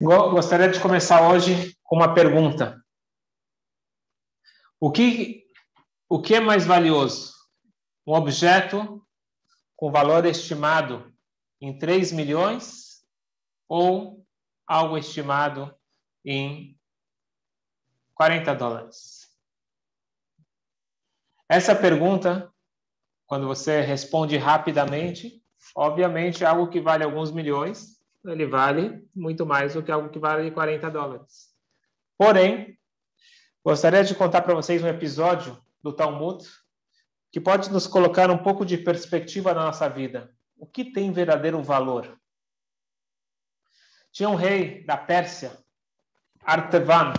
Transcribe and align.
Gostaria 0.00 0.68
de 0.68 0.80
começar 0.80 1.28
hoje 1.28 1.76
com 1.82 1.96
uma 1.96 2.14
pergunta. 2.14 2.80
O 4.78 4.92
que, 4.92 5.44
o 6.08 6.22
que 6.22 6.36
é 6.36 6.40
mais 6.40 6.64
valioso? 6.64 7.34
Um 8.06 8.14
objeto 8.14 9.04
com 9.74 9.90
valor 9.90 10.24
estimado 10.24 11.12
em 11.60 11.76
3 11.76 12.12
milhões 12.12 13.04
ou 13.68 14.24
algo 14.68 14.96
estimado 14.96 15.76
em 16.24 16.78
40 18.14 18.54
dólares? 18.54 19.28
Essa 21.48 21.74
pergunta, 21.74 22.54
quando 23.26 23.48
você 23.48 23.80
responde 23.80 24.36
rapidamente, 24.36 25.42
obviamente 25.74 26.44
é 26.44 26.46
algo 26.46 26.70
que 26.70 26.80
vale 26.80 27.02
alguns 27.02 27.32
milhões 27.32 27.97
ele 28.30 28.46
vale 28.46 29.06
muito 29.14 29.44
mais 29.46 29.74
do 29.74 29.82
que 29.82 29.90
algo 29.90 30.08
que 30.08 30.18
vale 30.18 30.50
40 30.50 30.90
dólares. 30.90 31.48
Porém, 32.16 32.78
gostaria 33.64 34.04
de 34.04 34.14
contar 34.14 34.42
para 34.42 34.54
vocês 34.54 34.82
um 34.82 34.88
episódio 34.88 35.56
do 35.82 35.92
Talmud 35.92 36.44
que 37.30 37.40
pode 37.40 37.70
nos 37.70 37.86
colocar 37.86 38.30
um 38.30 38.38
pouco 38.38 38.64
de 38.64 38.78
perspectiva 38.78 39.52
na 39.54 39.64
nossa 39.66 39.88
vida. 39.88 40.34
O 40.56 40.66
que 40.66 40.92
tem 40.92 41.12
verdadeiro 41.12 41.62
valor? 41.62 42.18
Tinha 44.10 44.28
um 44.28 44.34
rei 44.34 44.84
da 44.84 44.96
Pérsia, 44.96 45.56
Artavan. 46.42 47.12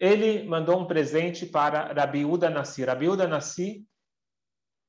Ele 0.00 0.42
mandou 0.44 0.80
um 0.80 0.86
presente 0.86 1.46
para 1.46 1.92
Rabiuda 1.92 2.50
Nassi. 2.50 2.84
Rabiuda 2.84 3.28
Nassi 3.28 3.86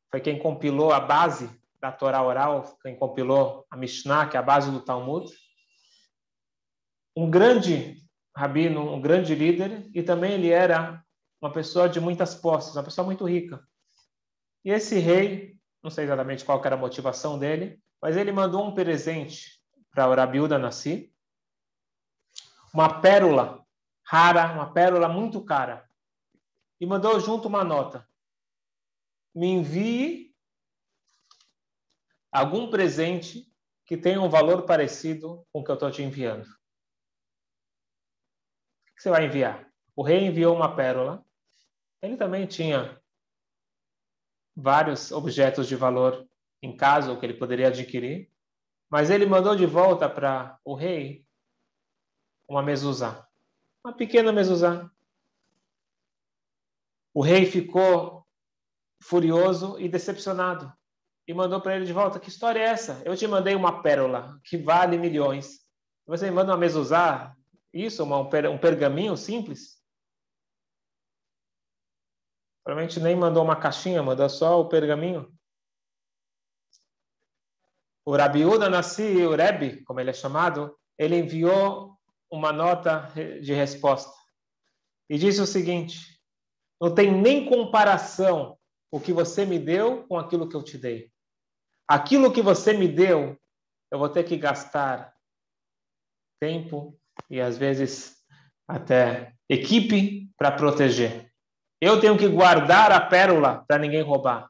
foi 0.09 0.21
quem 0.21 0.39
compilou 0.39 0.91
a 0.91 0.99
base 0.99 1.49
da 1.79 1.91
Torá 1.91 2.21
oral, 2.23 2.77
quem 2.81 2.97
compilou 2.97 3.65
a 3.69 3.77
Mishnah, 3.77 4.27
que 4.27 4.37
é 4.37 4.39
a 4.39 4.43
base 4.43 4.71
do 4.71 4.81
Talmud. 4.81 5.31
Um 7.15 7.29
grande 7.29 7.97
rabino, 8.35 8.93
um 8.93 8.99
grande 8.99 9.33
líder, 9.33 9.89
e 9.93 10.03
também 10.03 10.33
ele 10.33 10.49
era 10.49 11.03
uma 11.41 11.51
pessoa 11.51 11.87
de 11.87 11.99
muitas 11.99 12.35
posses, 12.35 12.75
uma 12.75 12.83
pessoa 12.83 13.05
muito 13.05 13.25
rica. 13.25 13.65
E 14.63 14.71
esse 14.71 14.99
rei, 14.99 15.57
não 15.83 15.89
sei 15.89 16.05
exatamente 16.05 16.43
qual 16.43 16.61
era 16.65 16.75
a 16.75 16.79
motivação 16.79 17.37
dele, 17.37 17.79
mas 18.01 18.17
ele 18.17 18.31
mandou 18.31 18.65
um 18.65 18.73
presente 18.73 19.61
para 19.91 20.07
o 20.07 20.15
Rabiuda 20.15 20.57
Nassi, 20.57 21.13
uma 22.73 22.99
pérola 22.99 23.63
rara, 24.03 24.51
uma 24.53 24.73
pérola 24.73 25.07
muito 25.07 25.43
cara, 25.43 25.89
e 26.79 26.85
mandou 26.85 27.19
junto 27.19 27.47
uma 27.47 27.63
nota. 27.63 28.07
Me 29.33 29.47
envie 29.47 30.34
algum 32.35 32.69
presente 32.69 33.49
que 33.85 33.95
tenha 33.95 34.21
um 34.21 34.27
valor 34.27 34.63
parecido 34.63 35.47
com 35.53 35.61
o 35.61 35.63
que 35.63 35.71
eu 35.71 35.75
estou 35.75 35.89
te 35.89 36.03
enviando. 36.03 36.43
O 36.43 36.47
que 38.93 39.01
você 39.01 39.09
vai 39.09 39.25
enviar? 39.25 39.65
O 39.95 40.03
rei 40.03 40.25
enviou 40.25 40.53
uma 40.53 40.75
pérola. 40.75 41.23
Ele 42.01 42.17
também 42.17 42.45
tinha 42.45 43.01
vários 44.53 45.13
objetos 45.13 45.65
de 45.65 45.77
valor 45.77 46.27
em 46.61 46.75
casa 46.75 47.15
que 47.15 47.25
ele 47.25 47.35
poderia 47.35 47.69
adquirir, 47.69 48.29
mas 48.89 49.09
ele 49.09 49.25
mandou 49.25 49.55
de 49.55 49.65
volta 49.65 50.09
para 50.09 50.59
o 50.65 50.73
rei 50.75 51.25
uma 52.49 52.61
mezuzá, 52.61 53.25
uma 53.81 53.93
pequena 53.93 54.33
mezuzá. 54.33 54.91
O 57.13 57.21
rei 57.21 57.45
ficou 57.45 58.27
furioso 58.99 59.79
e 59.79 59.87
decepcionado 59.87 60.71
e 61.27 61.33
mandou 61.33 61.59
para 61.61 61.75
ele 61.75 61.85
de 61.85 61.93
volta: 61.93 62.19
Que 62.19 62.29
história 62.29 62.59
é 62.59 62.63
essa? 62.63 63.01
Eu 63.05 63.15
te 63.15 63.27
mandei 63.27 63.55
uma 63.55 63.81
pérola 63.81 64.39
que 64.43 64.57
vale 64.57 64.97
milhões. 64.97 65.59
Você 66.05 66.25
me 66.25 66.31
manda 66.31 66.51
uma 66.51 66.57
mesuzá? 66.57 67.35
Isso, 67.73 68.03
uma, 68.03 68.19
um 68.19 68.57
pergaminho 68.57 69.17
simples? 69.17 69.81
Provavelmente 72.63 72.99
nem 72.99 73.15
mandou 73.15 73.43
uma 73.43 73.55
caixinha, 73.55 74.01
mandou 74.01 74.27
só 74.29 74.59
o 74.59 74.69
pergaminho. 74.69 75.31
O 78.05 78.15
Rabiuda 78.15 78.69
Nassi, 78.69 79.25
o 79.25 79.35
Rebbe, 79.35 79.83
como 79.83 79.99
ele 79.99 80.11
é 80.11 80.13
chamado, 80.13 80.77
ele 80.97 81.17
enviou 81.17 81.97
uma 82.29 82.51
nota 82.51 83.11
de 83.41 83.53
resposta 83.53 84.13
e 85.09 85.17
disse 85.17 85.41
o 85.41 85.45
seguinte: 85.45 86.19
não 86.79 86.93
tem 86.93 87.11
nem 87.11 87.49
comparação 87.49 88.57
o 88.91 88.99
que 88.99 89.11
você 89.13 89.45
me 89.45 89.59
deu 89.59 90.05
com 90.07 90.17
aquilo 90.17 90.47
que 90.47 90.55
eu 90.55 90.63
te 90.63 90.77
dei. 90.77 91.11
Aquilo 91.87 92.31
que 92.31 92.41
você 92.41 92.73
me 92.73 92.87
deu, 92.87 93.37
eu 93.91 93.99
vou 93.99 94.09
ter 94.09 94.23
que 94.23 94.37
gastar 94.37 95.13
tempo 96.39 96.99
e 97.29 97.39
às 97.39 97.57
vezes 97.57 98.17
até 98.67 99.33
equipe 99.47 100.29
para 100.37 100.51
proteger. 100.51 101.31
Eu 101.79 101.99
tenho 101.99 102.17
que 102.17 102.27
guardar 102.27 102.91
a 102.91 102.99
pérola 102.99 103.63
para 103.67 103.77
ninguém 103.77 104.01
roubar. 104.01 104.49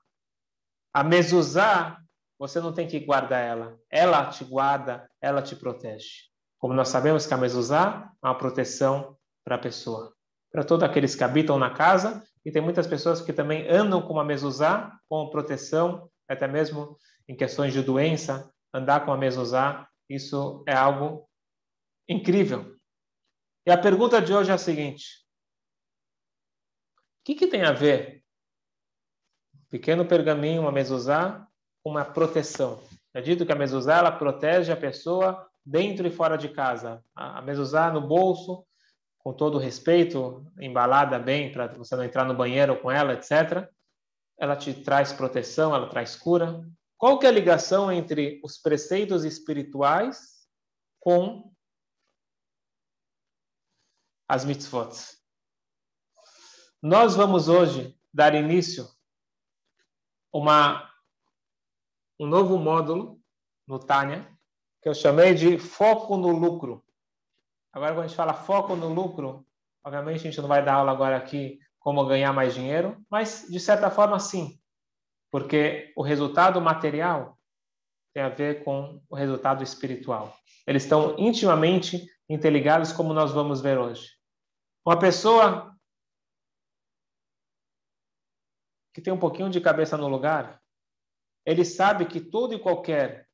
A 0.94 1.04
mezuzá, 1.04 2.00
você 2.40 2.62
não 2.62 2.74
tem 2.74 2.88
que 2.88 3.00
guardar 3.00 3.44
ela. 3.44 3.78
Ela 3.90 4.30
te 4.30 4.46
guarda, 4.46 5.10
ela 5.22 5.42
te 5.42 5.56
protege. 5.56 6.30
Como 6.58 6.74
nós 6.74 6.88
sabemos 6.88 7.28
que 7.28 7.34
a 7.34 7.38
mezuzá 7.38 8.12
é 8.24 8.28
uma 8.28 8.38
proteção 8.38 9.18
para 9.44 9.56
a 9.56 9.60
pessoa, 9.60 10.14
para 10.52 10.64
todos 10.64 10.84
aqueles 10.84 11.16
que 11.16 11.24
habitam 11.24 11.60
na 11.60 11.70
casa, 11.70 12.24
e 12.46 12.52
tem 12.52 12.62
muitas 12.62 12.88
pessoas 12.88 13.22
que 13.22 13.34
também 13.34 13.68
andam 13.70 14.02
com 14.02 14.14
uma 14.14 14.24
mezuzá, 14.24 14.98
com 15.10 15.30
proteção, 15.30 16.10
até 16.28 16.48
mesmo 16.48 16.98
em 17.28 17.36
questões 17.36 17.74
de 17.74 17.82
doença, 17.82 18.52
andar 18.74 19.06
com 19.06 19.12
a 19.12 19.18
mesuzá, 19.18 19.88
isso 20.10 20.64
é 20.68 20.74
algo 20.74 21.28
incrível. 22.08 22.76
E 23.66 23.72
a 23.72 23.78
pergunta 23.78 24.22
de 24.22 24.34
hoje 24.34 24.52
é 24.52 24.54
a 24.54 24.60
seguinte: 24.60 25.26
o 27.20 27.26
que, 27.26 27.36
que 27.36 27.48
tem 27.48 27.64
a 27.64 27.72
ver 27.72 28.24
pequeno 29.70 30.06
pergaminho, 30.06 30.62
uma 30.62 30.72
mesuzá, 30.72 31.48
com 31.84 31.92
uma 31.92 32.06
proteção? 32.06 32.82
É 33.14 33.22
dito 33.22 33.46
que 33.46 33.52
a 33.52 33.56
mesuzá 33.56 33.98
ela 33.98 34.12
protege 34.12 34.72
a 34.72 34.78
pessoa 34.78 35.50
dentro 35.66 36.06
e 36.06 36.12
fora 36.12 36.38
de 36.38 36.50
casa. 36.50 37.04
A 37.16 37.42
mesuzá 37.42 37.90
no 37.92 38.02
bolso, 38.02 38.66
com 39.18 39.34
todo 39.34 39.58
respeito, 39.58 40.46
embalada 40.60 41.18
bem 41.18 41.52
para 41.52 41.68
você 41.68 41.96
não 41.96 42.04
entrar 42.04 42.26
no 42.26 42.36
banheiro 42.36 42.80
com 42.80 42.92
ela, 42.92 43.14
etc. 43.14 43.68
Ela 44.38 44.56
te 44.56 44.74
traz 44.74 45.12
proteção, 45.12 45.74
ela 45.74 45.90
traz 45.90 46.16
cura. 46.16 46.64
Qual 46.98 47.20
que 47.20 47.26
é 47.26 47.30
a 47.30 47.32
ligação 47.32 47.92
entre 47.92 48.40
os 48.44 48.58
preceitos 48.58 49.26
espirituais 49.26 50.48
com 51.00 51.54
as 54.28 54.46
mitzvot? 54.46 54.96
Nós 56.82 57.16
vamos 57.16 57.50
hoje 57.50 58.00
dar 58.14 58.34
início 58.34 58.88
uma 60.32 60.92
um 62.18 62.26
novo 62.26 62.58
módulo 62.58 63.22
no 63.68 63.78
Tânia, 63.78 64.26
que 64.82 64.88
eu 64.88 64.94
chamei 64.94 65.34
de 65.34 65.58
foco 65.58 66.16
no 66.16 66.30
lucro. 66.30 66.82
Agora, 67.74 67.94
quando 67.94 68.06
a 68.06 68.08
gente 68.08 68.16
fala 68.16 68.34
foco 68.34 68.74
no 68.74 68.88
lucro, 68.88 69.46
obviamente 69.84 70.22
a 70.22 70.32
gente 70.32 70.40
não 70.40 70.48
vai 70.48 70.64
dar 70.64 70.76
aula 70.76 70.94
agora 70.94 71.18
aqui 71.18 71.60
como 71.78 72.06
ganhar 72.06 72.32
mais 72.32 72.54
dinheiro, 72.54 73.06
mas 73.10 73.46
de 73.50 73.60
certa 73.60 73.92
forma 73.92 74.18
sim 74.18 74.58
porque 75.36 75.92
o 75.98 76.02
resultado 76.02 76.62
material 76.62 77.38
tem 78.14 78.24
a 78.24 78.30
ver 78.30 78.64
com 78.64 79.04
o 79.10 79.16
resultado 79.18 79.62
espiritual. 79.62 80.34
Eles 80.66 80.84
estão 80.84 81.20
intimamente 81.20 82.10
interligados, 82.30 82.94
como 82.94 83.14
nós 83.14 83.34
vamos 83.34 83.60
ver 83.60 83.78
hoje. 83.78 84.12
Uma 84.86 84.98
pessoa 84.98 85.78
que 88.94 89.02
tem 89.02 89.12
um 89.12 89.20
pouquinho 89.20 89.50
de 89.50 89.60
cabeça 89.60 89.98
no 89.98 90.08
lugar, 90.08 90.64
ele 91.46 91.66
sabe 91.66 92.06
que 92.06 92.22
todo 92.22 92.54
e 92.54 92.60
qualquer 92.60 93.28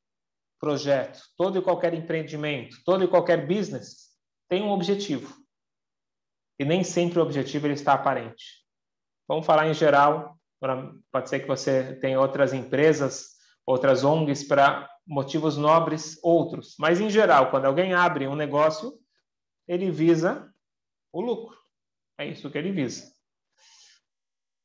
projeto, 0.58 1.22
todo 1.36 1.60
e 1.60 1.62
qualquer 1.62 1.94
empreendimento, 1.94 2.82
todo 2.84 3.04
e 3.04 3.08
qualquer 3.08 3.46
business 3.46 4.18
tem 4.48 4.60
um 4.60 4.72
objetivo. 4.72 5.40
E 6.58 6.64
nem 6.64 6.82
sempre 6.82 7.20
o 7.20 7.22
objetivo 7.22 7.68
ele 7.68 7.74
está 7.74 7.92
aparente. 7.92 8.66
Vamos 9.28 9.46
falar 9.46 9.68
em 9.68 9.74
geral 9.74 10.41
pode 11.10 11.28
ser 11.28 11.40
que 11.40 11.48
você 11.48 11.94
tenha 11.96 12.20
outras 12.20 12.52
empresas, 12.52 13.36
outras 13.66 14.04
ONGs 14.04 14.44
para 14.44 14.88
motivos 15.06 15.56
nobres, 15.56 16.18
outros. 16.22 16.76
Mas, 16.78 17.00
em 17.00 17.10
geral, 17.10 17.50
quando 17.50 17.64
alguém 17.64 17.94
abre 17.94 18.28
um 18.28 18.36
negócio, 18.36 18.98
ele 19.66 19.90
visa 19.90 20.52
o 21.12 21.20
lucro. 21.20 21.56
É 22.16 22.26
isso 22.26 22.50
que 22.50 22.58
ele 22.58 22.70
visa. 22.70 23.12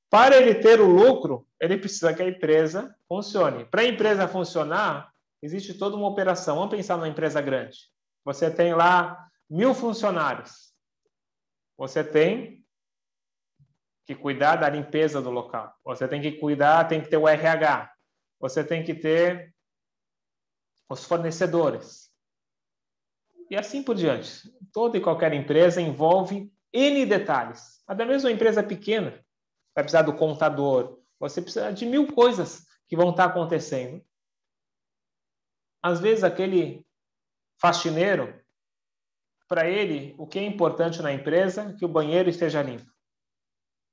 Para 0.10 0.38
ele 0.38 0.56
ter 0.56 0.80
o 0.80 0.88
lucro, 0.88 1.48
ele 1.60 1.78
precisa 1.78 2.14
que 2.14 2.22
a 2.22 2.30
empresa 2.30 2.96
funcione. 3.08 3.66
Para 3.66 3.82
a 3.82 3.88
empresa 3.88 4.28
funcionar, 4.28 5.12
existe 5.42 5.74
toda 5.74 5.96
uma 5.96 6.08
operação. 6.08 6.56
Vamos 6.56 6.76
pensar 6.76 6.96
numa 6.96 7.10
empresa 7.10 7.42
grande. 7.42 7.78
Você 8.24 8.50
tem 8.50 8.74
lá 8.74 9.28
mil 9.50 9.74
funcionários. 9.74 10.74
Você 11.78 12.04
tem 12.04 12.66
que 14.08 14.16
cuidar 14.16 14.56
da 14.56 14.70
limpeza 14.70 15.22
do 15.22 15.30
local. 15.30 15.76
Você 15.84 16.08
tem 16.08 16.22
que 16.22 16.32
cuidar, 16.32 16.88
tem 16.88 17.02
que 17.02 17.10
ter 17.10 17.18
o 17.18 17.28
RH. 17.28 17.94
Você 18.40 18.64
tem 18.64 18.82
que 18.82 18.96
ter 18.96 19.54
os 20.90 21.04
fornecedores. 21.04 22.10
E 23.52 23.58
assim 23.58 23.84
por 23.84 23.96
diante. 23.96 24.50
Toda 24.72 24.98
e 24.98 25.02
qualquer 25.02 25.34
empresa 25.34 25.82
envolve 25.82 26.50
N 26.72 27.06
detalhes. 27.06 27.84
Até 27.86 28.06
mesmo 28.06 28.30
uma 28.30 28.34
empresa 28.34 28.64
pequena 28.64 29.12
vai 29.76 29.84
precisar 29.84 30.04
do 30.04 30.16
contador, 30.16 31.00
você 31.20 31.42
precisa 31.42 31.72
de 31.72 31.86
mil 31.86 32.12
coisas 32.12 32.66
que 32.88 32.96
vão 32.96 33.10
estar 33.10 33.26
acontecendo. 33.26 34.04
Às 35.84 36.00
vezes, 36.00 36.24
aquele 36.24 36.86
faxineiro, 37.60 38.42
para 39.48 39.70
ele, 39.70 40.16
o 40.18 40.26
que 40.26 40.40
é 40.40 40.44
importante 40.44 41.02
na 41.02 41.14
empresa 41.14 41.70
é 41.70 41.74
que 41.74 41.86
o 41.86 41.90
banheiro 41.90 42.30
esteja 42.30 42.62
limpo. 42.62 42.97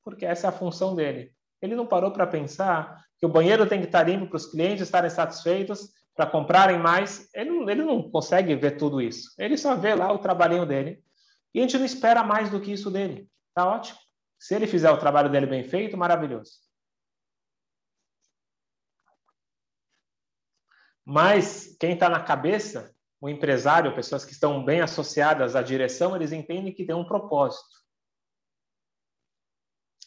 Porque 0.04 0.26
essa 0.26 0.46
é 0.46 0.50
a 0.50 0.52
função 0.52 0.94
dele. 0.94 1.32
Ele 1.62 1.74
não 1.74 1.86
parou 1.86 2.10
para 2.10 2.26
pensar 2.26 3.02
que 3.18 3.24
o 3.24 3.28
banheiro 3.28 3.66
tem 3.66 3.80
que 3.80 3.86
estar 3.86 4.02
limpo 4.02 4.26
para 4.26 4.36
os 4.36 4.46
clientes 4.46 4.82
estarem 4.82 5.10
satisfeitos, 5.10 5.88
para 6.14 6.26
comprarem 6.26 6.78
mais. 6.78 7.28
Ele 7.34 7.50
não, 7.50 7.70
ele 7.70 7.82
não 7.82 8.10
consegue 8.10 8.54
ver 8.54 8.76
tudo 8.76 9.00
isso. 9.00 9.30
Ele 9.38 9.56
só 9.56 9.74
vê 9.74 9.94
lá 9.94 10.12
o 10.12 10.18
trabalhinho 10.18 10.66
dele. 10.66 11.02
E 11.54 11.58
a 11.58 11.62
gente 11.62 11.78
não 11.78 11.84
espera 11.84 12.22
mais 12.22 12.50
do 12.50 12.60
que 12.60 12.72
isso 12.72 12.90
dele. 12.90 13.28
Tá 13.54 13.66
ótimo. 13.66 13.98
Se 14.38 14.54
ele 14.54 14.66
fizer 14.66 14.90
o 14.90 14.98
trabalho 14.98 15.30
dele 15.30 15.46
bem 15.46 15.64
feito, 15.64 15.96
maravilhoso. 15.96 16.60
Mas 21.04 21.76
quem 21.78 21.94
está 21.94 22.08
na 22.08 22.22
cabeça, 22.22 22.94
o 23.20 23.28
empresário, 23.28 23.94
pessoas 23.94 24.24
que 24.24 24.32
estão 24.32 24.64
bem 24.64 24.80
associadas 24.80 25.54
à 25.54 25.62
direção, 25.62 26.16
eles 26.16 26.32
entendem 26.32 26.72
que 26.72 26.84
tem 26.84 26.94
um 26.94 27.06
propósito. 27.06 27.83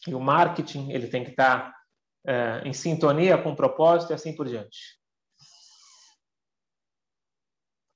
E 0.08 0.14
o 0.14 0.20
marketing 0.20 0.90
ele 0.90 1.08
tem 1.08 1.22
que 1.22 1.30
estar 1.30 1.70
tá, 1.70 1.78
é, 2.26 2.62
em 2.66 2.72
sintonia 2.72 3.36
com 3.40 3.50
o 3.50 3.56
propósito 3.56 4.10
e 4.10 4.14
assim 4.14 4.34
por 4.34 4.46
diante. 4.46 4.98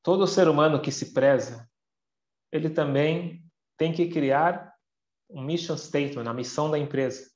Todo 0.02 0.26
ser 0.26 0.48
humano 0.48 0.82
que 0.82 0.90
se 0.90 1.12
preza, 1.12 1.68
ele 2.50 2.68
também 2.68 3.42
tem 3.78 3.92
que 3.92 4.08
criar 4.08 4.72
um 5.30 5.42
mission 5.42 5.76
statement, 5.76 6.28
a 6.28 6.34
missão 6.34 6.70
da 6.70 6.78
empresa. 6.78 7.30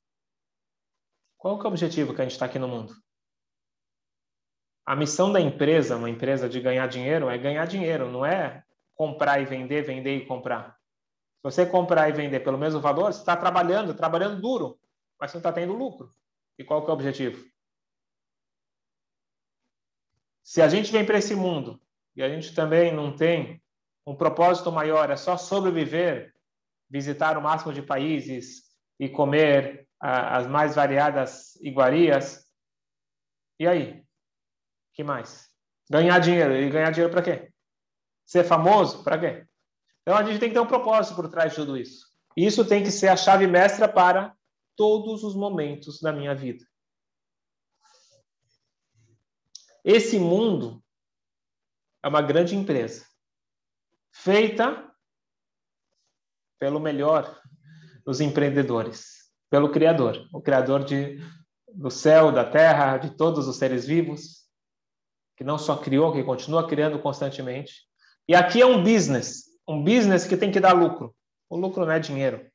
Qual 1.37 1.59
é 1.59 1.63
o 1.63 1.67
objetivo 1.67 2.13
que 2.13 2.21
a 2.21 2.23
gente 2.23 2.33
está 2.33 2.45
aqui 2.45 2.59
no 2.59 2.67
mundo? 2.67 2.93
A 4.85 4.95
missão 4.95 5.31
da 5.31 5.41
empresa, 5.41 5.97
uma 5.97 6.09
empresa 6.09 6.47
de 6.47 6.61
ganhar 6.61 6.87
dinheiro, 6.87 7.29
é 7.29 7.37
ganhar 7.37 7.65
dinheiro, 7.65 8.11
não 8.11 8.25
é 8.25 8.63
comprar 8.95 9.41
e 9.41 9.45
vender, 9.45 9.83
vender 9.83 10.17
e 10.17 10.25
comprar. 10.25 10.76
Você 11.47 11.65
comprar 11.65 12.09
e 12.09 12.11
vender 12.11 12.41
pelo 12.41 12.57
mesmo 12.57 12.81
valor, 12.81 13.13
você 13.13 13.19
está 13.19 13.37
trabalhando, 13.37 13.93
trabalhando 13.93 14.41
duro, 14.41 14.77
mas 15.17 15.33
não 15.33 15.39
está 15.39 15.53
tendo 15.53 15.71
lucro. 15.71 16.11
E 16.59 16.63
qual 16.65 16.83
que 16.83 16.89
é 16.89 16.91
o 16.91 16.93
objetivo? 16.93 17.41
Se 20.43 20.61
a 20.61 20.67
gente 20.67 20.91
vem 20.91 21.05
para 21.05 21.19
esse 21.19 21.33
mundo 21.33 21.81
e 22.17 22.21
a 22.21 22.27
gente 22.27 22.53
também 22.53 22.93
não 22.93 23.15
tem 23.15 23.63
um 24.05 24.13
propósito 24.13 24.73
maior, 24.73 25.09
é 25.09 25.15
só 25.15 25.37
sobreviver, 25.37 26.35
visitar 26.89 27.37
o 27.37 27.41
máximo 27.41 27.71
de 27.71 27.81
países 27.81 28.63
e 28.99 29.07
comer 29.07 29.87
as 30.01 30.47
mais 30.47 30.75
variadas 30.75 31.55
iguarias, 31.61 32.45
e 33.57 33.65
aí? 33.65 34.05
que 34.91 35.01
mais? 35.01 35.49
Ganhar 35.89 36.19
dinheiro. 36.19 36.53
E 36.53 36.69
ganhar 36.69 36.91
dinheiro 36.91 37.13
para 37.13 37.21
quê? 37.21 37.53
Ser 38.25 38.43
famoso? 38.43 39.01
Para 39.01 39.17
quê? 39.17 39.46
Então 40.07 40.17
a 40.17 40.23
gente 40.23 40.39
tem 40.39 40.47
que 40.47 40.53
ter 40.53 40.61
um 40.61 40.65
propósito 40.65 41.17
por 41.17 41.27
trás 41.27 41.49
de 41.49 41.57
tudo 41.57 41.75
isso. 41.75 42.07
Isso 42.33 42.63
tem 42.63 42.81
que 42.81 42.89
ser 42.89 43.09
a 43.09 43.17
chave 43.17 43.45
mestra 43.45 43.89
para 43.89 44.33
todos 44.73 45.21
os 45.21 45.35
momentos 45.35 45.99
da 45.99 46.13
minha 46.13 46.33
vida. 46.33 46.65
Esse 49.83 50.17
mundo 50.17 50.81
é 52.01 52.07
uma 52.07 52.21
grande 52.21 52.55
empresa 52.55 53.05
feita 54.13 54.89
pelo 56.57 56.79
melhor 56.79 57.41
dos 58.05 58.21
empreendedores, 58.21 59.29
pelo 59.49 59.73
Criador, 59.73 60.25
o 60.31 60.41
Criador 60.41 60.85
de, 60.85 61.19
do 61.67 61.91
céu, 61.91 62.31
da 62.31 62.49
terra, 62.49 62.97
de 62.97 63.09
todos 63.17 63.45
os 63.45 63.57
seres 63.57 63.85
vivos 63.85 64.47
que 65.35 65.43
não 65.43 65.57
só 65.57 65.75
criou, 65.75 66.13
que 66.13 66.23
continua 66.23 66.65
criando 66.65 66.97
constantemente. 66.97 67.81
E 68.25 68.33
aqui 68.33 68.61
é 68.61 68.65
um 68.65 68.81
business, 68.81 69.46
um 69.67 69.83
business 69.83 70.25
que 70.25 70.37
tem 70.37 70.51
que 70.51 70.59
dar 70.59 70.73
lucro. 70.73 71.15
O 71.49 71.57
lucro 71.57 71.85
não 71.85 71.91
é 71.91 71.99
dinheiro. 71.99 72.49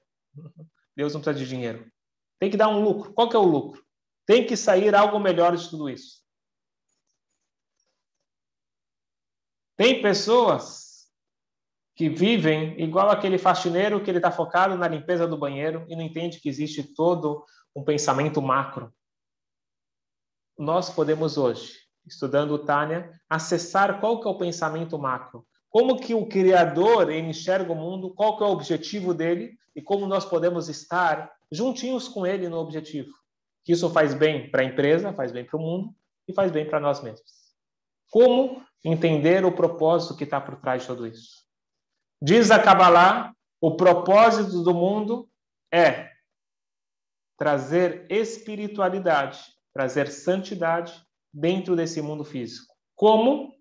Deus 0.96 1.14
não 1.14 1.20
precisa 1.20 1.44
de 1.44 1.48
dinheiro. 1.48 1.90
Tem 2.38 2.50
que 2.50 2.56
dar 2.56 2.68
um 2.68 2.82
lucro. 2.82 3.12
Qual 3.12 3.28
que 3.28 3.36
é 3.36 3.38
o 3.38 3.44
lucro? 3.44 3.84
Tem 4.26 4.46
que 4.46 4.56
sair 4.56 4.94
algo 4.94 5.18
melhor 5.18 5.56
de 5.56 5.68
tudo 5.68 5.88
isso. 5.88 6.22
Tem 9.76 10.00
pessoas 10.00 11.08
que 11.94 12.08
vivem 12.08 12.80
igual 12.80 13.10
aquele 13.10 13.38
faxineiro 13.38 14.02
que 14.02 14.10
ele 14.10 14.18
está 14.18 14.30
focado 14.30 14.76
na 14.76 14.88
limpeza 14.88 15.26
do 15.26 15.36
banheiro 15.36 15.84
e 15.88 15.96
não 15.96 16.02
entende 16.02 16.40
que 16.40 16.48
existe 16.48 16.82
todo 16.94 17.44
um 17.74 17.84
pensamento 17.84 18.40
macro. 18.40 18.94
Nós 20.58 20.90
podemos 20.90 21.36
hoje 21.36 21.82
estudando 22.06 22.52
o 22.52 22.58
Tânia, 22.58 23.10
acessar 23.28 24.00
qual 24.00 24.20
que 24.20 24.26
é 24.26 24.30
o 24.30 24.38
pensamento 24.38 24.98
macro. 24.98 25.46
Como 25.72 25.98
que 25.98 26.14
o 26.14 26.26
Criador 26.26 27.10
enxerga 27.10 27.72
o 27.72 27.74
mundo, 27.74 28.14
qual 28.14 28.36
que 28.36 28.44
é 28.44 28.46
o 28.46 28.50
objetivo 28.50 29.14
dele 29.14 29.58
e 29.74 29.80
como 29.80 30.06
nós 30.06 30.24
podemos 30.24 30.68
estar 30.68 31.32
juntinhos 31.50 32.06
com 32.06 32.26
ele 32.26 32.46
no 32.46 32.58
objetivo. 32.58 33.10
Que 33.64 33.72
isso 33.72 33.88
faz 33.88 34.12
bem 34.12 34.50
para 34.50 34.60
a 34.60 34.64
empresa, 34.66 35.14
faz 35.14 35.32
bem 35.32 35.46
para 35.46 35.56
o 35.56 35.60
mundo 35.60 35.94
e 36.28 36.32
faz 36.34 36.52
bem 36.52 36.68
para 36.68 36.78
nós 36.78 37.02
mesmos. 37.02 37.24
Como 38.10 38.62
entender 38.84 39.46
o 39.46 39.52
propósito 39.52 40.14
que 40.14 40.24
está 40.24 40.38
por 40.38 40.56
trás 40.56 40.82
de 40.82 40.88
tudo 40.88 41.06
isso? 41.06 41.46
Diz 42.20 42.50
a 42.50 42.62
Kabbalah, 42.62 43.34
o 43.58 43.74
propósito 43.74 44.62
do 44.62 44.74
mundo 44.74 45.26
é 45.72 46.10
trazer 47.38 48.06
espiritualidade, 48.10 49.40
trazer 49.72 50.08
santidade 50.08 51.02
dentro 51.32 51.74
desse 51.74 52.02
mundo 52.02 52.24
físico. 52.24 52.74
Como? 52.94 53.54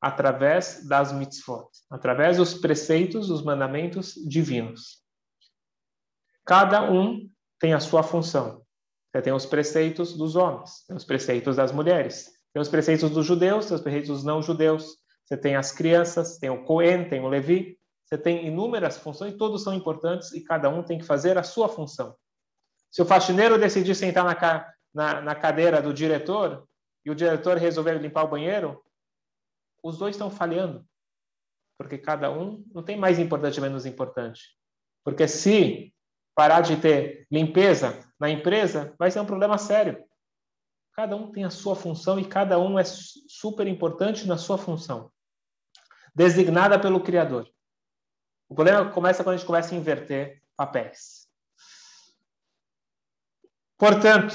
Através 0.00 0.86
das 0.86 1.12
mitzvot, 1.12 1.68
através 1.90 2.36
dos 2.36 2.54
preceitos, 2.54 3.28
dos 3.28 3.42
mandamentos 3.42 4.14
divinos. 4.14 5.02
Cada 6.44 6.90
um 6.90 7.28
tem 7.58 7.74
a 7.74 7.80
sua 7.80 8.02
função. 8.02 8.62
Você 9.10 9.22
tem 9.22 9.32
os 9.32 9.44
preceitos 9.44 10.16
dos 10.16 10.36
homens, 10.36 10.84
tem 10.86 10.96
os 10.96 11.04
preceitos 11.04 11.56
das 11.56 11.72
mulheres, 11.72 12.30
tem 12.52 12.62
os 12.62 12.68
preceitos 12.68 13.10
dos 13.10 13.26
judeus, 13.26 13.66
tem 13.66 13.74
os 13.74 13.82
preceitos 13.82 14.08
dos 14.08 14.24
não-judeus. 14.24 14.96
Você 15.24 15.36
tem 15.36 15.56
as 15.56 15.72
crianças, 15.72 16.38
tem 16.38 16.48
o 16.48 16.64
Cohen, 16.64 17.08
tem 17.08 17.20
o 17.20 17.28
Levi. 17.28 17.78
Você 18.04 18.16
tem 18.16 18.46
inúmeras 18.46 18.96
funções, 18.96 19.36
todos 19.36 19.62
são 19.62 19.74
importantes 19.74 20.32
e 20.32 20.42
cada 20.42 20.70
um 20.70 20.82
tem 20.82 20.98
que 20.98 21.04
fazer 21.04 21.36
a 21.36 21.42
sua 21.42 21.68
função. 21.68 22.16
Se 22.90 23.02
o 23.02 23.04
faxineiro 23.04 23.58
decidir 23.58 23.94
sentar 23.94 24.24
na, 24.24 24.72
na, 24.94 25.20
na 25.20 25.34
cadeira 25.34 25.82
do 25.82 25.92
diretor, 25.92 26.66
e 27.04 27.10
o 27.10 27.14
diretor 27.14 27.58
resolver 27.58 27.98
limpar 27.98 28.24
o 28.24 28.28
banheiro, 28.28 28.82
os 29.82 29.98
dois 29.98 30.14
estão 30.14 30.30
falhando. 30.30 30.86
Porque 31.78 31.98
cada 31.98 32.30
um 32.30 32.64
não 32.74 32.82
tem 32.82 32.96
mais 32.96 33.18
importante 33.18 33.60
menos 33.60 33.86
importante. 33.86 34.56
Porque 35.04 35.28
se 35.28 35.94
parar 36.34 36.60
de 36.60 36.76
ter 36.76 37.26
limpeza 37.30 37.98
na 38.18 38.30
empresa, 38.30 38.94
vai 38.98 39.10
ser 39.10 39.20
um 39.20 39.26
problema 39.26 39.58
sério. 39.58 40.04
Cada 40.92 41.14
um 41.16 41.30
tem 41.30 41.44
a 41.44 41.50
sua 41.50 41.76
função 41.76 42.18
e 42.18 42.28
cada 42.28 42.58
um 42.58 42.78
é 42.78 42.84
super 42.84 43.66
importante 43.66 44.26
na 44.26 44.36
sua 44.36 44.58
função, 44.58 45.12
designada 46.14 46.78
pelo 46.78 47.02
Criador. 47.02 47.48
O 48.48 48.54
problema 48.54 48.90
começa 48.90 49.22
quando 49.22 49.34
a 49.34 49.36
gente 49.36 49.46
começa 49.46 49.74
a 49.74 49.78
inverter 49.78 50.42
papéis. 50.56 51.28
Portanto, 53.76 54.34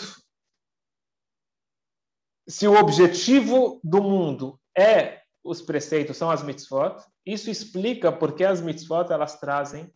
se 2.48 2.68
o 2.68 2.76
objetivo 2.76 3.82
do 3.84 4.02
mundo 4.02 4.60
é 4.78 5.23
os 5.44 5.62
preceitos, 5.62 6.18
são 6.18 6.32
as 6.32 6.42
mitzvot, 6.42 7.04
isso 7.26 7.50
explica 7.50 8.12
porque 8.12 8.44
as 8.44 8.62
mitzvot 8.62 9.12
elas 9.12 9.40
trazem 9.40 9.94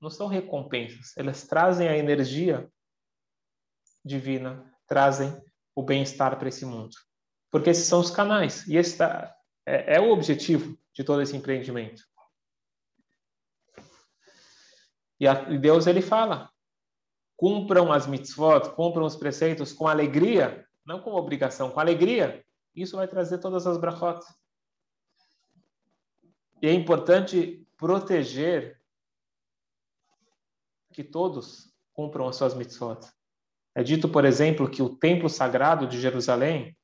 não 0.00 0.10
são 0.10 0.26
recompensas, 0.26 1.16
elas 1.16 1.46
trazem 1.46 1.88
a 1.88 1.96
energia 1.96 2.70
divina, 4.04 4.70
trazem 4.86 5.34
o 5.74 5.82
bem-estar 5.82 6.38
para 6.38 6.48
esse 6.48 6.66
mundo. 6.66 6.94
Porque 7.50 7.70
esses 7.70 7.86
são 7.86 8.00
os 8.00 8.10
canais, 8.10 8.66
e 8.66 8.76
esse 8.76 8.98
tá, 8.98 9.34
é, 9.64 9.96
é 9.96 10.00
o 10.00 10.10
objetivo 10.10 10.78
de 10.92 11.02
todo 11.02 11.22
esse 11.22 11.34
empreendimento. 11.34 12.02
E, 15.18 15.26
a, 15.26 15.50
e 15.50 15.58
Deus 15.58 15.86
ele 15.86 16.02
fala: 16.02 16.50
cumpram 17.34 17.90
as 17.90 18.06
mitzvot, 18.06 18.74
cumpram 18.74 19.06
os 19.06 19.16
preceitos 19.16 19.72
com 19.72 19.88
alegria, 19.88 20.68
não 20.84 21.00
com 21.00 21.14
obrigação, 21.14 21.70
com 21.70 21.80
alegria, 21.80 22.44
isso 22.74 22.96
vai 22.96 23.06
trazer 23.06 23.38
todas 23.38 23.66
as 23.66 23.78
brachot. 23.78 24.20
E 26.60 26.66
é 26.66 26.72
importante 26.72 27.66
proteger 27.76 28.80
que 30.92 31.04
todos 31.04 31.72
cumpram 31.92 32.28
as 32.28 32.36
suas 32.36 32.54
mitzvot. 32.54 33.00
É 33.74 33.82
dito, 33.82 34.08
por 34.08 34.24
exemplo, 34.24 34.70
que 34.70 34.82
o 34.82 34.96
templo 34.96 35.28
sagrado 35.28 35.86
de 35.86 36.00
Jerusalém, 36.00 36.76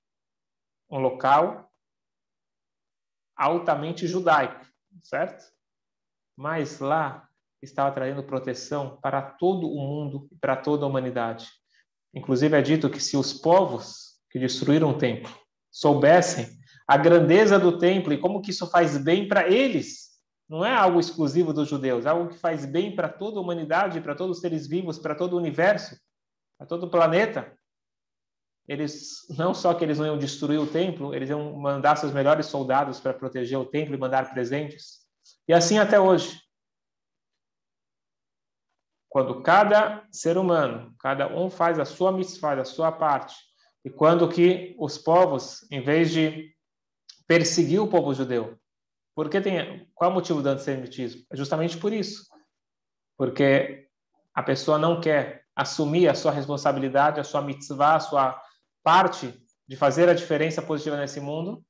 um 0.91 0.99
local 0.99 1.73
altamente 3.37 4.07
judaico. 4.07 4.67
certo? 5.03 5.51
Mas 6.37 6.79
lá 6.79 7.29
estava 7.63 7.93
trazendo 7.93 8.23
proteção 8.23 9.01
para 9.01 9.23
todo 9.23 9.71
o 9.71 9.81
mundo 9.81 10.29
e 10.31 10.37
para 10.37 10.57
toda 10.57 10.85
a 10.85 10.89
humanidade. 10.89 11.49
Inclusive 12.13 12.57
é 12.57 12.63
dito 12.63 12.91
que 12.91 13.01
se 13.01 13.17
os 13.17 13.33
povos 13.33 14.21
que 14.31 14.39
destruíram 14.39 14.91
o 14.91 14.99
templo 14.99 15.33
soubessem 15.71 16.59
a 16.87 16.97
grandeza 16.97 17.59
do 17.59 17.79
templo 17.79 18.13
e 18.13 18.19
como 18.19 18.43
que 18.43 18.51
isso 18.51 18.67
faz 18.69 18.99
bem 18.99 19.29
para 19.29 19.49
eles, 19.49 20.11
não 20.49 20.65
é 20.65 20.75
algo 20.75 20.99
exclusivo 20.99 21.53
dos 21.53 21.69
judeus, 21.69 22.05
é 22.05 22.09
algo 22.09 22.31
que 22.31 22.39
faz 22.39 22.67
bem 22.67 22.97
para 22.97 23.09
toda 23.09 23.39
a 23.39 23.41
humanidade, 23.41 24.01
para 24.01 24.17
todos 24.17 24.39
os 24.39 24.41
seres 24.41 24.67
vivos, 24.67 24.99
para 24.99 25.15
todo 25.15 25.35
o 25.35 25.37
universo, 25.37 25.97
para 26.59 26.67
todo 26.67 26.87
o 26.87 26.91
planeta. 26.91 27.57
Eles 28.67 29.27
não 29.39 29.55
só 29.55 29.73
que 29.73 29.85
eles 29.85 30.01
não 30.01 30.07
iam 30.07 30.19
destruir 30.19 30.59
o 30.59 30.67
templo, 30.67 31.15
eles 31.15 31.31
iam 31.31 31.53
mandar 31.53 31.95
seus 31.95 32.13
melhores 32.13 32.47
soldados 32.47 32.99
para 32.99 33.15
proteger 33.15 33.59
o 33.59 33.65
templo 33.65 33.95
e 33.95 33.99
mandar 33.99 34.33
presentes. 34.33 35.07
E 35.47 35.53
assim 35.53 35.79
até 35.79 36.01
hoje. 36.01 36.41
Quando 39.09 39.43
cada 39.43 40.05
ser 40.11 40.37
humano, 40.37 40.93
cada 40.99 41.29
um 41.29 41.49
faz 41.49 41.79
a 41.79 41.85
sua 41.85 42.11
mitzvah, 42.11 42.61
a 42.61 42.65
sua 42.65 42.91
parte, 42.91 43.37
e 43.85 43.91
quando 43.91 44.29
que 44.29 44.75
os 44.79 44.99
povos, 44.99 45.67
em 45.71 45.81
vez 45.83 46.11
de 46.11 46.55
perseguir 47.27 47.81
o 47.81 47.89
povo 47.89 48.15
judeu, 48.15 48.59
porque 49.15 49.41
tem 49.41 49.89
qual 49.95 50.11
é 50.11 50.13
o 50.13 50.15
motivo 50.15 50.43
do 50.43 50.49
antissemitismo? 50.49 51.25
É 51.31 51.37
justamente 51.37 51.77
por 51.79 51.93
isso, 51.93 52.27
porque 53.17 53.89
a 54.35 54.43
pessoa 54.43 54.79
não 54.79 55.01
quer 55.01 55.45
assumir 55.55 56.09
a 56.09 56.15
sua 56.15 56.33
responsabilidade, 56.33 57.21
a 57.21 57.25
sua 57.25 57.43
mitzvah, 57.43 57.97
a 57.97 58.01
sua 58.01 58.43
parte 58.83 59.35
de 59.69 59.77
fazer 59.77 60.09
a 60.09 60.15
diferença 60.15 60.63
positiva 60.63 60.97
nesse 60.97 61.21
mundo, 61.21 61.65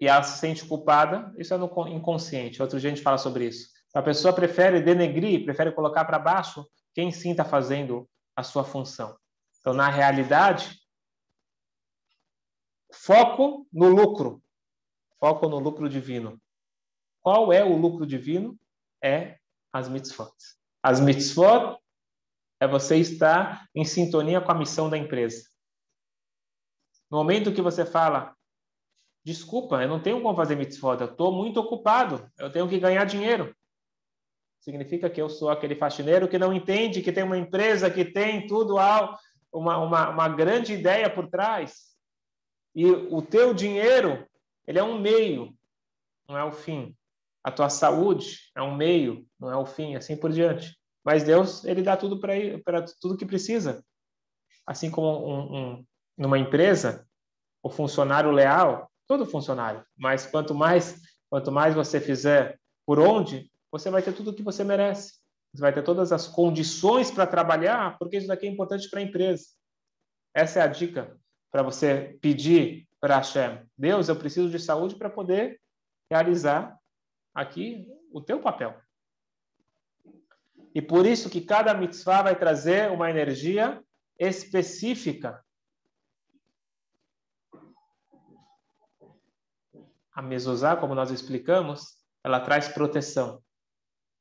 e 0.00 0.06
ela 0.06 0.22
se 0.22 0.38
sente 0.38 0.64
culpada. 0.66 1.32
Isso 1.38 1.54
é 1.54 1.56
no 1.56 1.70
inconsciente. 1.88 2.60
Outro 2.60 2.78
dia 2.78 2.90
a 2.90 2.94
gente 2.94 3.02
fala 3.02 3.18
sobre 3.18 3.46
isso. 3.46 3.68
A 3.94 4.02
pessoa 4.02 4.34
prefere 4.34 4.82
denegrir, 4.82 5.44
prefere 5.44 5.72
colocar 5.72 6.04
para 6.04 6.18
baixo 6.18 6.66
quem 6.94 7.10
sim 7.10 7.30
está 7.30 7.44
fazendo 7.44 8.06
a 8.36 8.42
sua 8.42 8.62
função. 8.62 9.16
Então, 9.60 9.72
na 9.72 9.88
realidade, 9.88 10.78
foco 12.96 13.66
no 13.72 13.88
lucro. 13.88 14.42
Foco 15.18 15.48
no 15.48 15.58
lucro 15.58 15.88
divino. 15.88 16.40
Qual 17.22 17.52
é 17.52 17.64
o 17.64 17.76
lucro 17.76 18.06
divino? 18.06 18.58
É 19.02 19.38
as 19.72 19.88
mitzvot. 19.88 20.32
As 20.82 21.00
mitzvot 21.00 21.78
é 22.60 22.66
você 22.66 22.96
estar 22.96 23.68
em 23.74 23.84
sintonia 23.84 24.40
com 24.40 24.52
a 24.52 24.54
missão 24.54 24.88
da 24.88 24.96
empresa. 24.96 25.48
No 27.10 27.18
momento 27.18 27.52
que 27.52 27.62
você 27.62 27.84
fala, 27.84 28.34
desculpa, 29.24 29.82
eu 29.82 29.88
não 29.88 30.00
tenho 30.00 30.20
como 30.22 30.36
fazer 30.36 30.56
mitzvot, 30.56 31.00
eu 31.00 31.06
estou 31.06 31.32
muito 31.32 31.60
ocupado, 31.60 32.30
eu 32.38 32.50
tenho 32.50 32.68
que 32.68 32.78
ganhar 32.78 33.04
dinheiro 33.04 33.54
significa 34.66 35.08
que 35.08 35.22
eu 35.22 35.28
sou 35.28 35.48
aquele 35.48 35.76
faxineiro 35.76 36.26
que 36.26 36.40
não 36.40 36.52
entende 36.52 37.00
que 37.00 37.12
tem 37.12 37.22
uma 37.22 37.38
empresa 37.38 37.88
que 37.88 38.04
tem 38.04 38.48
tudo 38.48 38.74
uma, 39.52 39.78
uma, 39.78 40.08
uma 40.10 40.28
grande 40.28 40.72
ideia 40.72 41.08
por 41.08 41.28
trás. 41.28 41.95
E 42.76 42.84
o 42.84 43.22
teu 43.22 43.54
dinheiro, 43.54 44.28
ele 44.66 44.78
é 44.78 44.84
um 44.84 45.00
meio, 45.00 45.56
não 46.28 46.36
é 46.36 46.44
o 46.44 46.52
fim. 46.52 46.94
A 47.42 47.50
tua 47.50 47.70
saúde 47.70 48.50
é 48.54 48.60
um 48.60 48.76
meio, 48.76 49.26
não 49.40 49.50
é 49.50 49.56
o 49.56 49.64
fim, 49.64 49.96
assim 49.96 50.14
por 50.14 50.30
diante. 50.30 50.78
Mas 51.02 51.24
Deus, 51.24 51.64
ele 51.64 51.80
dá 51.80 51.96
tudo 51.96 52.20
para 52.20 52.84
tudo 53.00 53.16
que 53.16 53.24
precisa. 53.24 53.82
Assim 54.66 54.90
como 54.90 55.26
um, 55.26 55.56
um, 55.56 55.86
numa 56.18 56.38
empresa, 56.38 57.08
o 57.62 57.70
funcionário 57.70 58.30
leal, 58.30 58.90
todo 59.06 59.24
funcionário, 59.24 59.82
mas 59.96 60.26
quanto 60.26 60.54
mais 60.54 61.00
quanto 61.30 61.50
mais 61.50 61.74
você 61.74 61.98
fizer 61.98 62.60
por 62.84 62.98
onde, 63.00 63.50
você 63.72 63.90
vai 63.90 64.02
ter 64.02 64.12
tudo 64.12 64.30
o 64.30 64.34
que 64.34 64.42
você 64.42 64.62
merece. 64.62 65.14
Você 65.52 65.62
vai 65.62 65.72
ter 65.72 65.82
todas 65.82 66.12
as 66.12 66.28
condições 66.28 67.10
para 67.10 67.26
trabalhar, 67.26 67.96
porque 67.98 68.18
isso 68.18 68.28
daqui 68.28 68.46
é 68.46 68.50
importante 68.50 68.90
para 68.90 69.00
a 69.00 69.02
empresa. 69.02 69.46
Essa 70.34 70.60
é 70.60 70.62
a 70.62 70.66
dica 70.66 71.18
para 71.56 71.62
você 71.62 72.18
pedir 72.20 72.86
para 73.00 73.16
Hashem. 73.16 73.66
Deus, 73.78 74.10
eu 74.10 74.16
preciso 74.16 74.50
de 74.50 74.58
saúde 74.58 74.94
para 74.94 75.08
poder 75.08 75.58
realizar 76.10 76.78
aqui 77.34 77.88
o 78.12 78.20
teu 78.20 78.38
papel. 78.40 78.78
E 80.74 80.82
por 80.82 81.06
isso 81.06 81.30
que 81.30 81.40
cada 81.40 81.72
mitzvah 81.72 82.20
vai 82.20 82.38
trazer 82.38 82.90
uma 82.90 83.08
energia 83.08 83.82
específica. 84.18 85.42
A 90.12 90.20
mezuzá, 90.20 90.76
como 90.76 90.94
nós 90.94 91.10
explicamos, 91.10 91.96
ela 92.22 92.38
traz 92.38 92.68
proteção. 92.68 93.42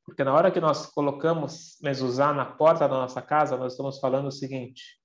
Porque 0.05 0.23
na 0.23 0.33
hora 0.33 0.51
que 0.51 0.61
nós 0.61 0.85
colocamos 0.85 1.77
mezuzá 1.83 2.31
na 2.31 2.45
porta 2.45 2.87
da 2.87 2.95
nossa 2.95 3.21
casa, 3.21 3.57
nós 3.57 3.73
estamos 3.73 3.99
falando 3.99 4.27
o 4.27 4.31
seguinte: 4.31 5.03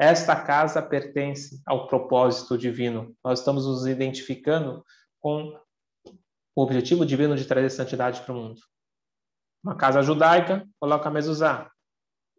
esta 0.00 0.34
casa 0.34 0.80
pertence 0.80 1.60
ao 1.66 1.86
propósito 1.86 2.56
divino. 2.56 3.14
Nós 3.22 3.40
estamos 3.40 3.66
nos 3.66 3.86
identificando 3.86 4.82
com 5.20 5.54
o 6.56 6.62
objetivo 6.62 7.04
divino 7.04 7.36
de 7.36 7.44
trazer 7.44 7.68
santidade 7.68 8.22
para 8.22 8.32
o 8.32 8.36
mundo. 8.36 8.62
Uma 9.62 9.76
casa 9.76 10.00
judaica 10.00 10.66
coloca 10.80 11.10
mezuzá. 11.10 11.70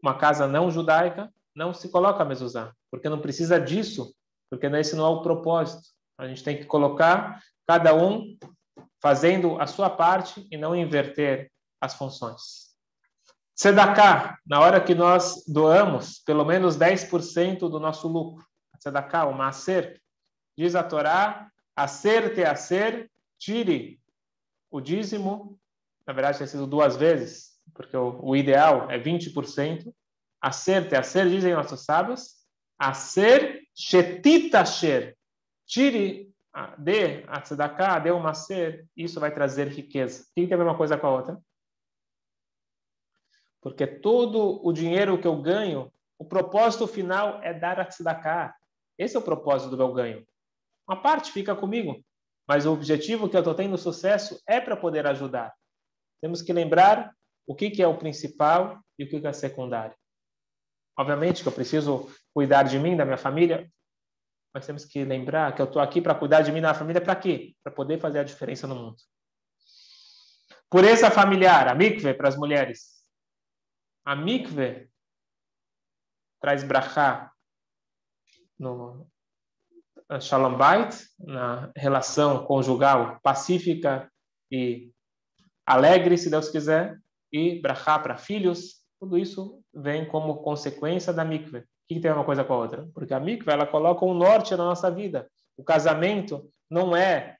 Uma 0.02 0.18
casa 0.18 0.48
não 0.48 0.72
judaica 0.72 1.32
não 1.56 1.72
se 1.72 1.88
coloca 1.90 2.26
mezuzá, 2.26 2.74
porque 2.90 3.08
não 3.08 3.22
precisa 3.22 3.60
disso, 3.60 4.12
porque 4.50 4.66
esse 4.66 4.96
não 4.96 5.06
é 5.06 5.10
o 5.10 5.22
propósito. 5.22 5.88
A 6.18 6.28
gente 6.28 6.44
tem 6.44 6.58
que 6.58 6.66
colocar 6.66 7.44
cada 7.68 7.94
um 7.94 8.36
fazendo 9.00 9.62
a 9.62 9.68
sua 9.68 9.90
parte 9.90 10.48
e 10.50 10.58
não 10.58 10.76
inverter 10.76 11.52
as 11.80 11.94
funções. 11.94 12.71
Sedaká, 13.62 14.40
na 14.44 14.60
hora 14.60 14.82
que 14.82 14.96
nós 14.96 15.46
doamos 15.48 16.18
pelo 16.26 16.44
menos 16.44 16.76
10% 16.80 17.60
do 17.60 17.80
nosso 17.80 18.08
lucro. 18.08 18.44
Sedaká, 18.80 19.28
o 19.28 19.36
macer, 19.36 20.02
diz 20.58 20.74
a 20.74 20.82
Torá, 20.82 21.48
acerte 21.76 22.44
a 22.44 22.56
ser, 22.56 23.12
tire 23.38 24.02
o 24.72 24.82
dízimo, 24.82 25.60
na 26.08 26.12
verdade 26.12 26.40
tem 26.40 26.48
sido 26.48 26.66
duas 26.66 26.96
vezes, 26.96 27.52
porque 27.76 27.96
o, 27.96 28.20
o 28.24 28.36
ideal 28.36 28.90
é 28.90 28.98
20%. 28.98 29.94
Acerte 30.42 30.96
a 30.96 31.04
ser, 31.04 31.30
dizem 31.30 31.54
nossos 31.54 31.86
sábios, 31.86 32.38
a 32.80 32.96
ser, 32.96 33.62
shetita 33.76 34.66
sher, 34.66 35.16
tire, 35.68 36.34
dê 36.80 37.24
a 37.28 37.40
tzedakah, 37.40 38.00
dê 38.00 38.10
o 38.10 38.20
macer, 38.20 38.88
isso 38.98 39.20
vai 39.20 39.32
trazer 39.32 39.68
riqueza. 39.68 40.26
Tem 40.34 40.46
que 40.46 40.50
ter 40.50 40.56
a 40.56 40.58
mesma 40.58 40.76
coisa 40.76 40.98
com 40.98 41.06
a 41.06 41.12
outra? 41.12 41.51
Porque 43.62 43.86
todo 43.86 44.60
o 44.66 44.74
dinheiro 44.74 45.20
que 45.20 45.28
eu 45.28 45.40
ganho, 45.40 45.92
o 46.18 46.26
propósito 46.26 46.88
final 46.88 47.42
é 47.44 47.54
dar 47.54 47.80
a 47.80 47.86
tzedakah. 47.86 48.56
Esse 48.98 49.16
é 49.16 49.20
o 49.20 49.24
propósito 49.24 49.72
do 49.72 49.78
meu 49.78 49.94
ganho. 49.94 50.26
Uma 50.88 51.02
parte 51.02 51.32
fica 51.32 51.56
comigo, 51.56 52.04
mas 52.48 52.66
o 52.66 52.74
objetivo 52.74 53.30
que 53.30 53.36
eu 53.36 53.42
estou 53.42 53.54
tendo 53.56 53.78
sucesso 53.78 54.42
é 54.48 54.60
para 54.60 54.76
poder 54.76 55.08
ajudar. 55.08 55.54
Temos 56.22 56.42
que 56.42 56.52
lembrar 56.52 57.16
o 57.48 57.56
que, 57.56 57.70
que 57.70 57.82
é 57.82 57.88
o 57.88 57.98
principal 57.98 58.80
e 58.98 59.04
o 59.04 59.10
que, 59.10 59.20
que 59.20 59.28
é 59.28 59.34
secundário. 59.34 59.96
Obviamente 60.98 61.42
que 61.42 61.48
eu 61.48 61.54
preciso 61.54 62.10
cuidar 62.34 62.64
de 62.64 62.78
mim, 62.78 62.98
da 62.98 63.06
minha 63.06 63.18
família, 63.18 63.72
mas 64.54 64.66
temos 64.66 64.86
que 64.86 65.04
lembrar 65.04 65.56
que 65.56 65.62
eu 65.62 65.66
estou 65.66 65.82
aqui 65.82 66.02
para 66.02 66.16
cuidar 66.16 66.42
de 66.42 66.52
mim 66.52 66.62
da 66.62 66.74
família 66.74 67.02
para 67.02 67.16
quê? 67.16 67.56
Para 67.64 67.72
poder 67.72 68.00
fazer 68.00 68.20
a 68.20 68.24
diferença 68.24 68.68
no 68.68 68.76
mundo. 68.76 68.98
Pureza 70.70 71.10
familiar, 71.10 71.68
a 71.68 71.76
mikve 71.76 72.14
para 72.14 72.28
as 72.28 72.38
mulheres. 72.38 73.01
A 74.04 74.16
mikve 74.16 74.90
traz 76.40 76.64
brachá 76.64 77.32
no 78.58 79.08
shalom 80.20 80.58
bait, 80.58 81.08
na 81.20 81.72
relação 81.76 82.46
conjugal 82.46 83.20
pacífica 83.22 84.12
e 84.52 84.92
alegre, 85.66 86.18
se 86.18 86.30
Deus 86.30 86.50
quiser, 86.50 87.00
e 87.32 87.62
brachá 87.62 87.98
para 87.98 88.18
filhos, 88.18 88.82
tudo 89.00 89.18
isso 89.18 89.64
vem 89.74 90.06
como 90.08 90.42
consequência 90.44 91.14
da 91.14 91.24
mikve. 91.24 91.60
O 91.60 91.66
que, 91.88 92.00
tem 92.00 92.12
uma 92.12 92.26
coisa 92.26 92.44
com 92.44 92.54
a 92.54 92.58
outra? 92.58 92.90
Porque 92.94 93.14
a 93.14 93.20
mikve 93.20 93.52
ela 93.52 93.66
coloca 93.66 94.06
um 94.06 94.14
norte 94.14 94.52
na 94.52 94.66
nossa 94.66 94.92
vida. 94.92 95.30
O 95.56 95.64
casamento 95.64 96.50
não 96.70 96.96
é 96.96 97.38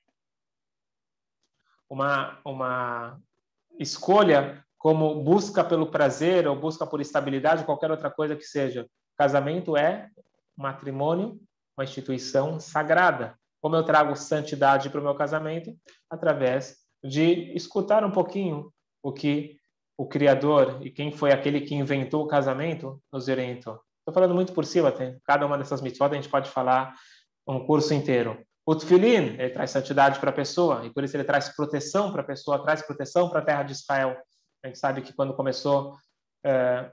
uma, 1.88 2.40
uma 2.44 3.20
escolha 3.78 4.61
como 4.82 5.22
busca 5.22 5.62
pelo 5.62 5.86
prazer 5.86 6.48
ou 6.48 6.56
busca 6.56 6.84
por 6.84 7.00
estabilidade, 7.00 7.64
qualquer 7.64 7.88
outra 7.88 8.10
coisa 8.10 8.34
que 8.34 8.42
seja. 8.42 8.84
Casamento 9.16 9.76
é 9.76 10.08
matrimônio, 10.56 11.38
uma 11.78 11.84
instituição 11.84 12.58
sagrada. 12.58 13.38
Como 13.60 13.76
eu 13.76 13.84
trago 13.84 14.16
santidade 14.16 14.90
para 14.90 15.00
o 15.00 15.04
meu 15.04 15.14
casamento? 15.14 15.72
Através 16.10 16.78
de 17.00 17.54
escutar 17.54 18.04
um 18.04 18.10
pouquinho 18.10 18.72
o 19.00 19.12
que 19.12 19.56
o 19.96 20.04
Criador 20.04 20.80
e 20.80 20.90
quem 20.90 21.12
foi 21.12 21.30
aquele 21.30 21.60
que 21.60 21.76
inventou 21.76 22.24
o 22.24 22.26
casamento 22.26 23.00
nos 23.12 23.28
orientou. 23.28 23.80
Estou 24.00 24.12
falando 24.12 24.34
muito 24.34 24.52
por 24.52 24.64
cima, 24.64 24.90
tem, 24.90 25.16
cada 25.24 25.46
uma 25.46 25.56
dessas 25.56 25.80
mitzvot 25.80 26.10
a 26.10 26.14
gente 26.14 26.28
pode 26.28 26.50
falar 26.50 26.92
um 27.46 27.64
curso 27.64 27.94
inteiro. 27.94 28.44
O 28.66 28.74
tefilin, 28.74 29.36
ele 29.38 29.50
traz 29.50 29.70
santidade 29.70 30.18
para 30.18 30.30
a 30.30 30.34
pessoa, 30.34 30.84
e 30.84 30.90
por 30.90 31.04
isso 31.04 31.16
ele 31.16 31.22
traz 31.22 31.50
proteção 31.50 32.10
para 32.10 32.22
a 32.22 32.24
pessoa, 32.24 32.60
traz 32.64 32.82
proteção 32.82 33.28
para 33.28 33.38
a 33.38 33.44
terra 33.44 33.62
de 33.62 33.72
Israel. 33.72 34.16
A 34.62 34.68
gente 34.68 34.78
sabe 34.78 35.02
que 35.02 35.12
quando 35.12 35.34
começou 35.34 35.96
é, 36.44 36.90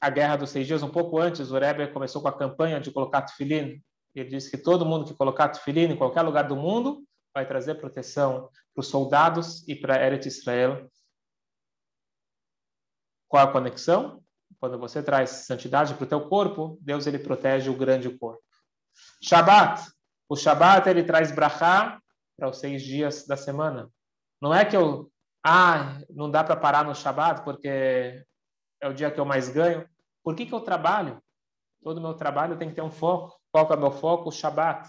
a 0.00 0.10
Guerra 0.10 0.36
dos 0.36 0.50
Seis 0.50 0.66
Dias, 0.66 0.82
um 0.82 0.90
pouco 0.90 1.18
antes, 1.18 1.50
o 1.50 1.58
Rebbe 1.58 1.92
começou 1.92 2.22
com 2.22 2.28
a 2.28 2.36
campanha 2.36 2.80
de 2.80 2.90
colocar 2.90 3.22
tefilin. 3.22 3.82
Ele 4.14 4.28
disse 4.28 4.50
que 4.50 4.58
todo 4.58 4.86
mundo 4.86 5.04
que 5.04 5.14
colocar 5.14 5.48
tefilin 5.48 5.92
em 5.92 5.96
qualquer 5.96 6.22
lugar 6.22 6.48
do 6.48 6.56
mundo 6.56 7.04
vai 7.34 7.46
trazer 7.46 7.76
proteção 7.76 8.48
para 8.74 8.80
os 8.80 8.88
soldados 8.88 9.66
e 9.68 9.74
para 9.74 10.04
Eretz 10.04 10.26
Israel. 10.38 10.90
Qual 13.28 13.46
a 13.46 13.52
conexão? 13.52 14.22
Quando 14.58 14.78
você 14.78 15.02
traz 15.02 15.30
santidade 15.30 15.94
para 15.94 16.04
o 16.04 16.08
teu 16.08 16.28
corpo, 16.28 16.78
Deus 16.80 17.06
ele 17.06 17.18
protege 17.18 17.70
o 17.70 17.76
grande 17.76 18.10
corpo. 18.18 18.42
Shabat. 19.22 19.82
O 20.28 20.36
Shabat 20.36 20.88
ele 20.88 21.04
traz 21.04 21.30
brachá 21.30 22.00
para 22.36 22.48
os 22.48 22.58
seis 22.58 22.82
dias 22.82 23.26
da 23.26 23.36
semana. 23.36 23.90
Não 24.40 24.52
é 24.52 24.64
que 24.64 24.76
eu 24.76 25.10
ah, 25.44 26.00
não 26.10 26.30
dá 26.30 26.44
para 26.44 26.56
parar 26.56 26.84
no 26.84 26.94
Shabat 26.94 27.42
porque 27.42 28.24
é 28.80 28.88
o 28.88 28.94
dia 28.94 29.10
que 29.10 29.18
eu 29.18 29.24
mais 29.24 29.48
ganho. 29.48 29.88
Por 30.22 30.36
que, 30.36 30.46
que 30.46 30.54
eu 30.54 30.60
trabalho? 30.60 31.20
Todo 31.82 32.00
meu 32.00 32.14
trabalho 32.14 32.56
tem 32.56 32.68
que 32.68 32.74
ter 32.74 32.82
um 32.82 32.90
foco. 32.90 33.36
Qual 33.50 33.68
é 33.68 33.74
o 33.74 33.80
meu 33.80 33.90
foco? 33.90 34.28
O 34.28 34.32
Shabat. 34.32 34.88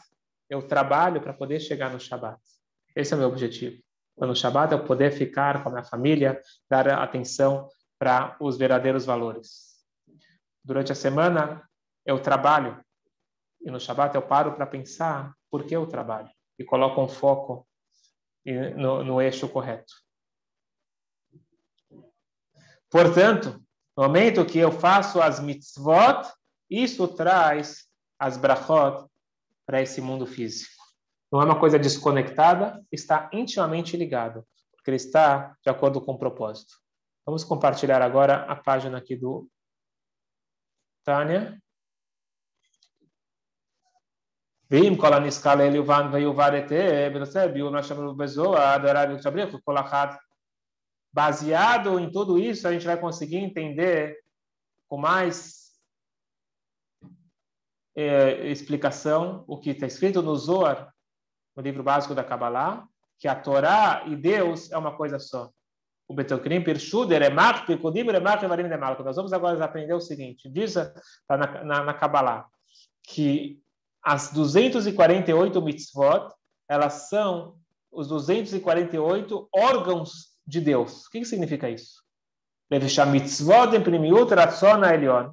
Eu 0.50 0.68
trabalho 0.68 1.22
para 1.22 1.34
poder 1.34 1.60
chegar 1.60 1.90
no 1.90 2.00
Shabat. 2.00 2.40
Esse 2.96 3.14
é 3.14 3.16
o 3.16 3.20
meu 3.20 3.30
objetivo. 3.30 3.82
No 4.18 4.36
Shabat 4.36 4.72
eu 4.72 4.86
poder 4.86 5.12
ficar 5.12 5.64
com 5.64 5.70
a 5.70 5.72
minha 5.72 5.84
família, 5.84 6.40
dar 6.70 6.88
atenção 6.88 7.68
para 7.98 8.38
os 8.40 8.58
verdadeiros 8.58 9.06
valores. 9.06 9.74
Durante 10.64 10.92
a 10.92 10.96
semana 10.96 11.68
eu 12.06 12.20
trabalho 12.22 12.84
e 13.62 13.72
no 13.72 13.80
Shabat 13.80 14.14
eu 14.14 14.22
paro 14.22 14.54
para 14.54 14.68
pensar 14.68 15.34
por 15.50 15.64
que 15.64 15.76
eu 15.76 15.88
trabalho 15.88 16.30
e 16.60 16.64
coloco 16.64 17.02
um 17.02 17.08
foco 17.08 17.68
no, 18.46 19.04
no 19.04 19.22
eixo 19.22 19.48
correto. 19.50 20.03
Portanto, 22.93 23.62
no 23.97 24.05
momento 24.05 24.45
que 24.45 24.59
eu 24.59 24.73
faço 24.73 25.21
as 25.21 25.41
mitzvot, 25.41 26.31
isso 26.71 27.09
traz 27.09 27.88
as 28.19 28.37
brachot 28.37 29.07
para 29.67 29.83
esse 29.83 30.00
mundo 30.00 30.27
físico. 30.27 30.83
Não 31.31 31.43
é 31.43 31.45
uma 31.45 31.61
coisa 31.61 31.79
desconectada, 31.79 32.83
está 32.91 33.29
intimamente 33.33 33.97
ligado, 33.97 34.47
porque 34.73 34.91
ele 34.91 34.97
está 34.97 35.57
de 35.62 35.71
acordo 35.71 36.00
com 36.00 36.12
o 36.12 36.19
propósito. 36.19 36.75
Vamos 37.27 37.45
compartilhar 37.45 38.00
agora 38.00 38.45
a 38.45 38.57
página 38.57 38.99
aqui 38.99 39.15
do 39.15 39.49
Tânia. 41.05 41.59
ואם 44.71 44.97
כל 45.00 45.12
הנסקל 45.12 45.61
אל 45.61 45.75
יובן 45.75 46.11
ויובן 46.12 46.55
היטב, 46.55 47.11
בנושא 47.15 47.47
ביור 47.47 47.71
מה 47.71 47.83
שאמרו 47.83 48.15
בזוהר, 48.15 48.79
דרב 48.79 49.11
ותבריך, 49.15 49.57
כל 49.65 49.79
אחת 49.79 50.09
Baseado 51.13 52.00
em 52.00 52.12
tudo 52.12 52.39
isso, 52.39 52.67
a 52.67 52.72
gente 52.72 52.86
vai 52.86 53.00
conseguir 53.00 53.38
entender 53.38 54.17
com 54.89 54.98
mais 54.98 55.72
é, 57.96 58.48
explicação 58.48 59.43
o 59.48 59.60
que 59.60 59.70
está 59.70 59.86
escrito 59.86 60.24
no 60.24 60.36
Zohar, 60.36 60.91
no 61.55 61.62
livro 61.62 61.84
básico 61.84 62.15
da 62.15 62.24
Kabbalah, 62.24 62.88
que 63.20 63.27
a 63.27 63.36
Torá 63.36 64.03
e 64.08 64.15
Deus 64.15 64.72
é 64.72 64.77
uma 64.77 64.98
coisa 64.98 65.20
só. 65.20 65.51
O 66.08 66.15
Betokrim 66.15 66.63
Pirshuder 66.63 67.22
é 67.22 67.29
Pekodim 67.65 68.03
Remach 68.03 68.43
Evarim 68.43 68.67
Demalko. 68.67 69.03
Nós 69.03 69.15
vamos 69.15 69.32
agora 69.32 69.63
aprender 69.63 69.93
o 69.93 70.01
seguinte: 70.01 70.50
diz 70.50 70.74
tá 70.74 71.38
na, 71.38 71.63
na, 71.63 71.84
na 71.84 71.93
Kabbalah 71.93 72.48
que 73.03 73.62
as 74.01 74.32
248 74.34 75.62
mitzvot, 75.62 76.34
elas 76.67 77.08
são 77.10 77.58
os 77.91 78.08
248 78.08 79.48
órgãos 79.55 80.33
de 80.47 80.61
Deus. 80.61 81.07
O 81.07 81.11
que, 81.11 81.21
que 81.21 81.27
significa 81.27 81.69
isso? 81.69 82.09
שהמצוות 82.88 83.75
הם 83.75 83.85
פנימיות 83.85 84.33
רצון 84.33 84.85
העליון, 84.85 85.29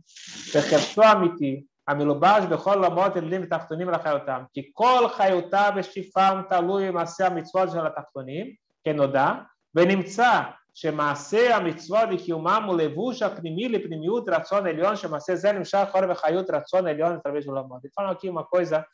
וחפצו 0.55 1.01
אמיתי, 1.11 1.63
המלובש 1.88 2.43
בכל 2.49 2.73
עולמות 2.73 3.15
עליונים 3.15 3.41
ותחתונים 3.43 3.89
לחיותם, 3.89 4.43
כי 4.53 4.71
כל 4.73 5.07
חיותם 5.09 5.69
ושפעם 5.75 6.41
תלוי 6.49 6.91
במעשה 6.91 7.27
המצוות 7.27 7.71
של 7.71 7.88
התחתונים, 7.88 8.53
כנודע, 8.83 9.31
ונמצא 9.75 10.41
שמעשה 10.73 11.55
המצוות 11.55 12.09
וקיומם 12.13 12.63
הוא 12.67 12.77
לבוש 12.77 13.21
הפנימי 13.21 13.69
לפנימיות 13.69 14.29
רצון 14.29 14.67
עליון, 14.67 14.95
שמעשה 14.95 15.35
זה 15.35 15.51
נמשך 15.51 15.83
חור 15.91 16.01
וחיות 16.09 16.49
רצון 16.49 16.88
עליון 16.88 17.17
através 17.17 17.45
do 17.45 17.51
עולמות. 17.51 17.81
Falam 17.95 18.11
aqui 18.11 18.29
uma 18.29 18.43
coisa 18.43 18.85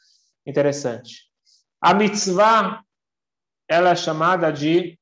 interessante. 0.46 1.32
A 1.84 1.94
mitzvah, 1.94 2.82
ela 3.70 3.92
é 3.92 3.96
chamada 3.96 4.52
de 4.52 5.00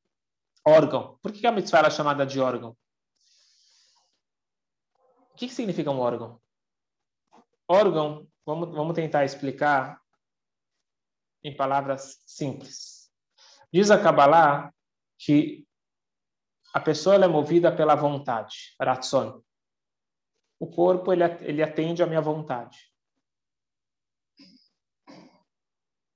órgão. 0.64 1.18
Por 1.22 1.32
que 1.32 1.46
a 1.46 1.52
mitzvah 1.52 1.86
é 1.86 1.90
chamada 1.90 2.24
de 2.24 2.40
órgão? 2.40 2.76
O 5.32 5.36
que, 5.36 5.48
significa 5.48 5.90
um 5.90 5.98
órgão? 5.98 6.40
Órgão, 7.68 8.28
vamos, 8.46 8.70
vamos 8.70 8.94
tentar 8.94 9.24
explicar 9.24 10.00
em 11.42 11.54
palavras 11.54 12.22
simples. 12.24 13.10
Diz 13.72 13.90
a 13.90 14.00
Kabbalah 14.00 14.72
que 15.18 15.66
a 16.72 16.80
pessoa 16.80 17.16
é 17.16 17.28
movida 17.28 17.74
pela 17.74 17.94
vontade, 17.94 18.74
ratzon. 18.80 19.42
O 20.58 20.70
corpo 20.70 21.12
ele, 21.12 21.24
ele 21.40 21.62
atende 21.62 22.02
à 22.02 22.06
minha 22.06 22.20
vontade. 22.20 22.93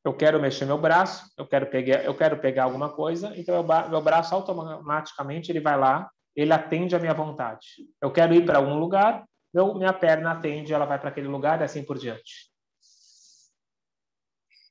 Eu 0.05 0.15
quero 0.15 0.41
mexer 0.41 0.65
meu 0.65 0.79
braço, 0.79 1.31
eu 1.37 1.47
quero 1.47 1.67
pegar, 1.67 2.05
eu 2.05 2.15
quero 2.15 2.39
pegar 2.39 2.65
alguma 2.65 2.89
coisa, 2.89 3.33
então 3.37 3.63
meu, 3.63 3.89
meu 3.91 4.01
braço 4.01 4.35
automaticamente 4.35 5.51
ele 5.51 5.61
vai 5.61 5.79
lá, 5.79 6.11
ele 6.35 6.53
atende 6.53 6.95
à 6.95 6.99
minha 6.99 7.15
vontade. 7.15 7.67
Eu 8.01 8.11
quero 8.11 8.33
ir 8.35 8.47
para 8.47 8.59
algum 8.59 8.79
lugar, 8.79 9.25
meu, 9.53 9.75
minha 9.75 9.93
perna 9.93 10.33
atende, 10.33 10.73
ela 10.73 10.85
vai 10.85 10.99
para 10.99 11.09
aquele 11.09 11.29
lugar 11.29 11.61
e 11.61 11.65
assim 11.65 11.83
por 11.83 11.99
diante. 11.99 12.49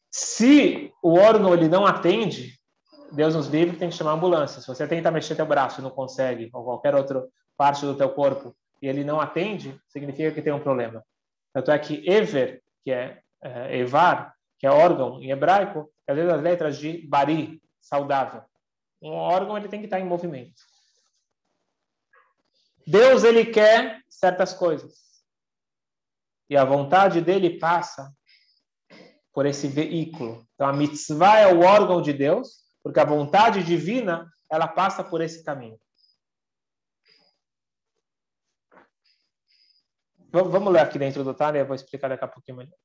Se 0.10 0.92
o 1.04 1.18
órgão 1.18 1.54
ele 1.54 1.68
não 1.68 1.86
atende, 1.86 2.58
Deus 3.12 3.36
nos 3.36 3.48
livre, 3.48 3.78
tem 3.78 3.90
que 3.90 3.96
chamar 3.96 4.12
a 4.12 4.14
ambulância. 4.16 4.62
Se 4.62 4.68
você 4.68 4.88
tenta 4.88 5.12
mexer 5.12 5.36
teu 5.36 5.46
braço 5.46 5.80
e 5.80 5.84
não 5.84 5.90
consegue, 5.90 6.50
ou 6.54 6.64
qualquer 6.64 6.96
outra 6.96 7.28
parte 7.56 7.86
do 7.86 7.96
teu 7.96 8.10
corpo, 8.10 8.56
e 8.82 8.88
ele 8.88 9.04
não 9.04 9.20
atende, 9.20 9.80
significa 9.88 10.32
que 10.32 10.42
tem 10.42 10.54
um 10.54 10.60
problema. 10.60 11.04
Tanto 11.54 11.72
é 11.72 11.80
que 11.80 12.08
Ever, 12.08 12.62
que 12.84 12.92
é, 12.92 13.22
é 13.42 13.78
Evar, 13.78 14.37
que 14.58 14.66
é 14.66 14.72
órgão 14.72 15.22
em 15.22 15.32
hebraico, 15.32 15.92
é 16.08 16.14
as 16.14 16.42
letras 16.42 16.78
de 16.78 17.06
bari, 17.08 17.62
saudável. 17.82 18.44
Um 19.02 19.12
órgão 19.12 19.58
ele 19.58 19.70
tem 19.70 19.80
que 19.80 19.86
estar 19.86 20.00
em 20.00 20.06
movimento. 20.06 20.62
Deus 22.86 23.24
ele 23.24 23.46
quer 23.46 24.02
certas 24.10 24.54
coisas. 24.54 25.08
E 26.50 26.56
a 26.56 26.64
vontade 26.64 27.22
dele 27.22 27.60
passa 27.60 28.12
por 29.34 29.46
esse 29.46 29.68
veículo. 29.68 30.48
Então 30.56 30.68
a 30.68 30.74
mitzvah 30.74 31.40
é 31.40 31.54
o 31.54 31.62
órgão 31.62 32.02
de 32.02 32.14
Deus, 32.14 32.64
porque 32.82 33.00
a 33.00 33.06
vontade 33.06 33.64
divina 33.64 34.32
ela 34.50 34.68
passa 34.68 35.04
por 35.04 35.22
esse 35.22 35.44
caminho. 35.44 35.80
Vamos 40.32 40.74
ler 40.74 40.82
aqui 40.82 40.98
dentro 40.98 41.24
do 41.24 41.34
Tânia, 41.34 41.60
eu 41.60 41.66
vou 41.66 41.76
explicar 41.76 42.10
daqui 42.10 42.24
a 42.24 42.28
pouquinho 42.28 42.58
melhor. 42.58 42.78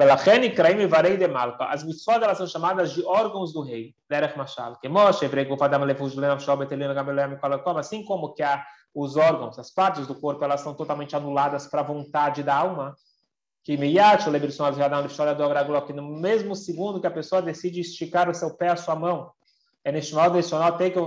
ולכן 0.00 0.40
נקראים 0.42 0.80
איברי 0.80 1.16
דה 1.16 1.26
מלכה. 1.26 1.72
אז 1.72 1.88
מצוות 1.88 2.22
elas 2.22 2.38
são 2.38 2.46
chamadas 2.46 2.94
de 2.94 3.04
órgãos 3.04 3.52
do 3.52 3.62
rei, 3.62 3.92
דרך 4.10 4.36
משל. 4.36 4.72
כמו 4.82 5.12
שאיברי 5.12 5.44
גוף 5.44 5.62
אדם 5.62 5.82
הלבוש 5.82 6.16
לנפשו 6.16 6.56
בטלים 6.56 6.90
וגם 6.90 7.10
אלוהים 7.10 7.30
מכל 7.30 7.52
הקום, 7.52 7.76
assim 7.76 8.04
como 8.04 8.34
que 8.34 8.42
a, 8.42 8.62
os 8.94 9.16
órgãos, 9.16 9.58
as 9.58 9.70
partes 9.70 10.06
do 10.06 10.14
corpo, 10.14 10.42
elas 10.44 10.60
são 10.62 10.74
totalmente 10.74 11.14
anuladas 11.14 11.66
para 11.66 11.80
a 11.80 11.84
vontade 11.84 12.42
da 12.42 12.54
alma, 12.54 12.96
que 13.62 13.76
miyat, 13.76 14.26
o 14.26 14.30
lebirson 14.30 14.64
azriadão, 14.64 15.00
a 15.00 15.06
história 15.06 15.34
do 15.34 15.44
agraguló, 15.44 15.82
que 15.82 15.92
no 15.92 16.02
mesmo 16.02 16.56
segundo 16.56 16.98
que 17.00 17.06
a 17.06 17.10
pessoa 17.10 17.42
decide 17.42 17.80
esticar 17.80 18.28
o 18.30 18.34
seu 18.34 18.56
pé, 18.56 18.68
a 18.70 18.76
sua 18.76 18.96
mão, 18.96 19.30
é 19.84 19.92
neste 19.92 20.14
modo 20.14 20.38
adicional, 20.38 20.78
tem 20.78 20.90
que 20.90 20.98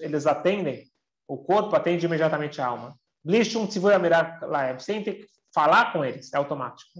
eles 0.00 0.26
atendem, 0.26 0.84
o 1.28 1.38
corpo 1.38 1.76
atende 1.76 2.06
imediatamente 2.06 2.60
a 2.60 2.66
alma. 2.66 2.94
Blishum 3.24 3.68
tzivui 3.68 3.94
amirar 3.94 4.40
laem, 4.42 4.80
sem 4.80 5.02
ter 5.04 5.14
que 5.14 5.26
falar 5.54 5.92
com 5.92 6.04
eles, 6.04 6.32
é 6.34 6.36
automático 6.36 6.90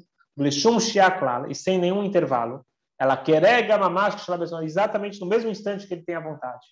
e 1.50 1.56
sem 1.56 1.80
nenhum 1.80 2.04
intervalo. 2.04 2.66
Ela 3.00 3.18
querega 3.18 3.78
exatamente 4.64 5.20
no 5.20 5.28
mesmo 5.28 5.50
instante 5.50 5.88
que 5.88 5.94
ele 5.94 6.04
tem 6.04 6.16
a 6.16 6.20
vontade. 6.20 6.66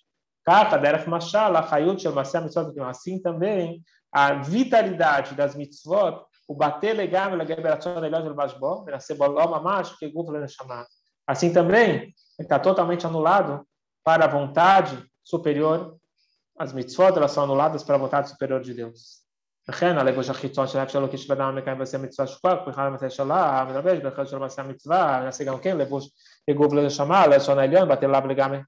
Assim 2.88 3.20
também, 3.20 3.82
a 4.12 4.34
vitalidade 4.34 5.34
das 5.34 5.54
mitzvot, 5.54 6.24
o 6.48 6.54
bater 6.54 6.94
legal, 6.94 7.32
Assim 11.26 11.52
também, 11.52 12.14
está 12.38 12.58
totalmente 12.58 13.04
anulado 13.04 13.66
para 14.04 14.26
a 14.26 14.28
vontade 14.28 15.04
superior. 15.24 15.96
As 16.56 16.72
mitzvot 16.72 17.16
elas 17.16 17.32
são 17.32 17.42
anuladas 17.42 17.82
para 17.82 17.96
a 17.96 17.98
vontade 17.98 18.28
superior 18.28 18.60
de 18.60 18.72
Deus. 18.72 19.25
וכן 19.69 19.97
הלבוש 19.97 20.29
החיצון 20.29 20.67
של 20.67 20.87
שלו 20.87 21.11
כשבן 21.11 21.55
מקיים 21.55 21.77
ועושה 21.77 21.97
מצווה 21.97 22.27
שפק, 22.27 22.57
בכלל 22.67 22.89
מצווה 22.89 23.09
שלה, 23.09 23.61
המלבש, 23.61 23.99
בכלל 23.99 24.25
שלו 24.25 24.41
ועושה 24.41 24.63
מצווה, 24.63 25.21
נעשה 25.25 25.43
גם 25.43 25.59
כן 25.59 25.77
לבוש 25.77 26.09
לגוף 26.47 26.73
לשמה, 26.73 27.27
לשון 27.27 27.59
העליון, 27.59 27.91
bater 27.91 28.07
lá 28.07 28.27
לגמרי. 28.27 28.59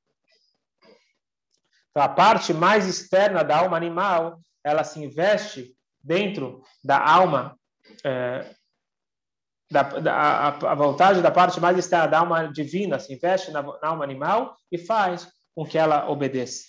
Então, 1.93 2.03
a 2.03 2.09
parte 2.09 2.53
mais 2.55 2.87
externa 2.87 3.43
da 3.43 3.57
alma 3.57 3.77
animal, 3.77 4.39
ela 4.63 4.83
se 4.83 4.99
investe 4.99 5.75
dentro 6.03 6.63
da 6.83 6.97
alma, 6.97 7.55
é, 8.03 8.49
da, 9.71 9.83
da, 9.83 10.13
a, 10.13 10.47
a 10.71 10.75
vontade 10.75 11.21
da 11.21 11.29
parte 11.29 11.59
mais 11.59 11.77
externa 11.77 12.07
da 12.07 12.19
alma 12.19 12.51
divina 12.51 12.97
se 12.97 13.13
investe 13.13 13.51
na, 13.51 13.61
na 13.61 13.89
alma 13.89 14.03
animal 14.03 14.57
e 14.71 14.77
faz 14.79 15.31
com 15.53 15.65
que 15.65 15.77
ela 15.77 16.09
obedeça. 16.09 16.63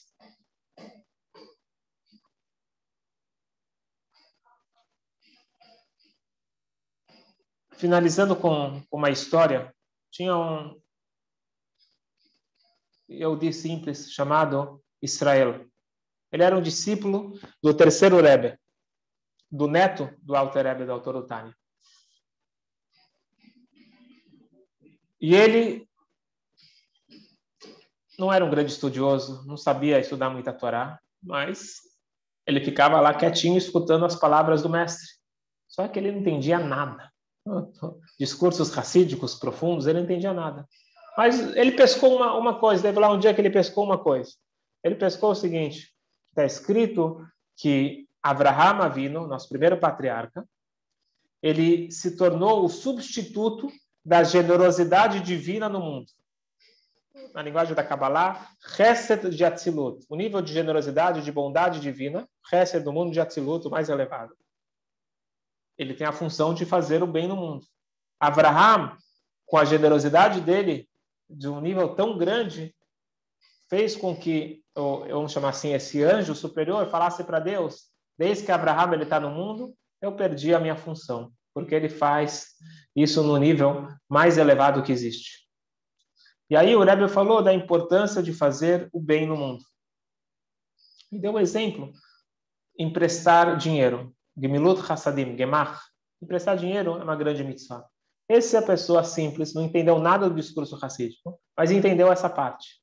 Finalizando 7.79 8.35
com, 8.35 8.83
uma 8.91 9.09
história, 9.09 9.73
tinha 10.11 10.35
um 10.35 10.79
Yehudi 13.09 13.53
simples 13.53 14.11
chamado 14.11 14.83
Israel. 15.01 15.65
Ele 16.29 16.43
era 16.43 16.57
um 16.57 16.61
discípulo 16.61 17.39
do 17.63 17.73
terceiro 17.73 18.21
Rebbe, 18.21 18.59
do 19.49 19.65
neto 19.65 20.13
do 20.21 20.35
Alter 20.35 20.65
Rebbe 20.65 20.85
da 20.85 20.93
Autorotânia. 20.93 21.55
E 25.21 25.33
ele 25.33 25.89
não 28.17 28.31
era 28.31 28.43
um 28.43 28.49
grande 28.49 28.73
estudioso, 28.73 29.45
não 29.47 29.55
sabia 29.55 29.99
estudar 29.99 30.29
muita 30.29 30.53
Torá, 30.53 30.99
mas 31.23 31.77
ele 32.45 32.59
ficava 32.59 32.99
lá 32.99 33.13
quietinho 33.13 33.57
escutando 33.57 34.05
as 34.05 34.17
palavras 34.17 34.61
do 34.61 34.69
mestre. 34.69 35.07
Só 35.67 35.87
que 35.87 35.97
ele 35.97 36.11
não 36.11 36.19
entendia 36.19 36.59
nada 36.59 37.09
discursos 38.19 38.71
racídicos 38.71 39.35
profundos, 39.35 39.87
ele 39.87 39.99
não 39.99 40.05
entendia 40.05 40.33
nada. 40.33 40.67
Mas 41.17 41.39
ele 41.55 41.71
pescou 41.71 42.15
uma, 42.15 42.35
uma 42.37 42.59
coisa, 42.59 42.83
teve 42.83 42.99
lá 42.99 43.11
um 43.11 43.19
dia 43.19 43.33
que 43.33 43.41
ele 43.41 43.49
pescou 43.49 43.83
uma 43.83 43.97
coisa. 43.97 44.31
Ele 44.83 44.95
pescou 44.95 45.31
o 45.31 45.35
seguinte: 45.35 45.93
está 46.29 46.45
escrito 46.45 47.25
que 47.57 48.07
Abraham 48.21 48.83
Avino, 48.83 49.27
nosso 49.27 49.49
primeiro 49.49 49.77
patriarca, 49.77 50.45
ele 51.41 51.91
se 51.91 52.15
tornou 52.15 52.63
o 52.63 52.69
substituto 52.69 53.69
da 54.03 54.23
generosidade 54.23 55.19
divina 55.19 55.67
no 55.67 55.79
mundo. 55.79 56.07
Na 57.33 57.41
linguagem 57.41 57.75
da 57.75 57.83
Kabbalah, 57.83 58.49
Chesed 58.75 59.29
de 59.29 59.43
Atzilut, 59.43 60.05
o 60.09 60.15
nível 60.15 60.41
de 60.41 60.53
generosidade, 60.53 61.21
de 61.21 61.31
bondade 61.31 61.79
divina, 61.79 62.27
Chesed 62.49 62.83
do 62.83 62.93
mundo 62.93 63.11
de 63.11 63.19
Atzilut, 63.19 63.67
mais 63.69 63.89
elevado 63.89 64.33
ele 65.79 65.93
tem 65.93 66.05
a 66.05 66.11
função 66.11 66.53
de 66.53 66.65
fazer 66.65 67.01
o 67.01 67.07
bem 67.07 67.25
no 67.25 67.37
mundo. 67.37 67.65
Abraham, 68.19 68.97
com 69.45 69.57
a 69.57 69.63
generosidade 69.63 70.41
dele, 70.41 70.89
de 71.29 71.47
um 71.47 71.61
nível 71.61 71.95
tão 71.95 72.17
grande, 72.17 72.75
fez 73.69 73.95
com 73.95 74.15
que, 74.15 74.61
vamos 74.75 75.31
chamar 75.31 75.49
assim, 75.49 75.73
esse 75.73 76.03
anjo 76.03 76.35
superior 76.35 76.89
falasse 76.89 77.23
para 77.23 77.39
Deus: 77.39 77.85
desde 78.17 78.43
que 78.43 78.51
Abraham 78.51 78.93
ele 78.93 79.03
está 79.03 79.21
no 79.21 79.29
mundo, 79.29 79.73
eu 80.01 80.11
perdi 80.11 80.53
a 80.53 80.59
minha 80.59 80.75
função, 80.75 81.31
porque 81.53 81.73
ele 81.73 81.87
faz 81.87 82.55
isso 82.93 83.23
no 83.23 83.37
nível 83.37 83.87
mais 84.09 84.37
elevado 84.37 84.83
que 84.83 84.91
existe. 84.91 85.47
E 86.49 86.57
aí 86.57 86.75
o 86.75 86.83
Rebbe 86.83 87.07
falou 87.07 87.41
da 87.41 87.53
importância 87.53 88.21
de 88.21 88.33
fazer 88.33 88.89
o 88.91 88.99
bem 88.99 89.25
no 89.25 89.37
mundo. 89.37 89.63
E 91.11 91.19
deu 91.19 91.33
um 91.33 91.39
exemplo, 91.39 91.93
emprestar 92.77 93.55
dinheiro. 93.55 94.13
Gemilut 94.37 94.81
Hassadim, 94.89 95.37
Gemach, 95.37 95.79
emprestar 96.21 96.57
dinheiro 96.57 96.97
é 96.99 97.03
uma 97.03 97.15
grande 97.15 97.43
mitzvah. 97.43 97.85
Essa 98.27 98.57
é 98.57 98.59
a 98.59 98.65
pessoa 98.65 99.03
simples, 99.03 99.53
não 99.53 99.63
entendeu 99.63 99.97
nada 99.99 100.29
do 100.29 100.35
discurso 100.35 100.75
racídico, 100.75 101.39
mas 101.57 101.71
entendeu 101.71 102.11
essa 102.11 102.29
parte. 102.29 102.79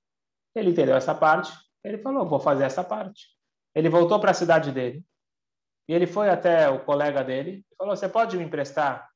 Ele 0.54 0.70
entendeu 0.70 0.96
essa 0.96 1.14
parte, 1.14 1.52
ele 1.84 1.98
falou, 1.98 2.28
vou 2.28 2.40
fazer 2.40 2.64
essa 2.64 2.82
parte. 2.82 3.26
Ele 3.74 3.88
voltou 3.88 4.18
para 4.18 4.32
a 4.32 4.34
cidade 4.34 4.72
dele, 4.72 5.04
e 5.88 5.94
ele 5.94 6.06
foi 6.06 6.28
até 6.28 6.68
o 6.68 6.84
colega 6.84 7.22
dele 7.22 7.64
e 7.70 7.76
falou, 7.76 7.96
você 7.96 8.08
pode 8.08 8.36
me 8.36 8.44
emprestar 8.44 9.08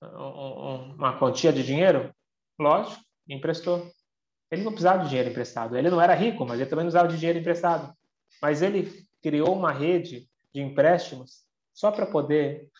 uma 0.00 1.18
quantia 1.18 1.52
de 1.52 1.64
dinheiro? 1.64 2.14
Lógico, 2.58 3.02
emprestou. 3.28 3.90
Ele 4.50 4.62
não 4.62 4.70
precisava 4.70 5.02
de 5.02 5.08
dinheiro 5.08 5.30
emprestado. 5.30 5.76
Ele 5.76 5.90
não 5.90 6.00
era 6.00 6.14
rico, 6.14 6.44
mas 6.46 6.60
ele 6.60 6.70
também 6.70 6.84
não 6.84 6.90
precisava 6.90 7.12
de 7.12 7.18
dinheiro 7.18 7.38
emprestado. 7.38 7.92
Mas 8.40 8.62
ele 8.62 9.04
criou 9.20 9.52
uma 9.56 9.72
rede 9.72 10.28
de 10.56 10.62
empréstimos 10.62 11.44
só 11.74 11.92
para 11.92 12.06
poder 12.06 12.70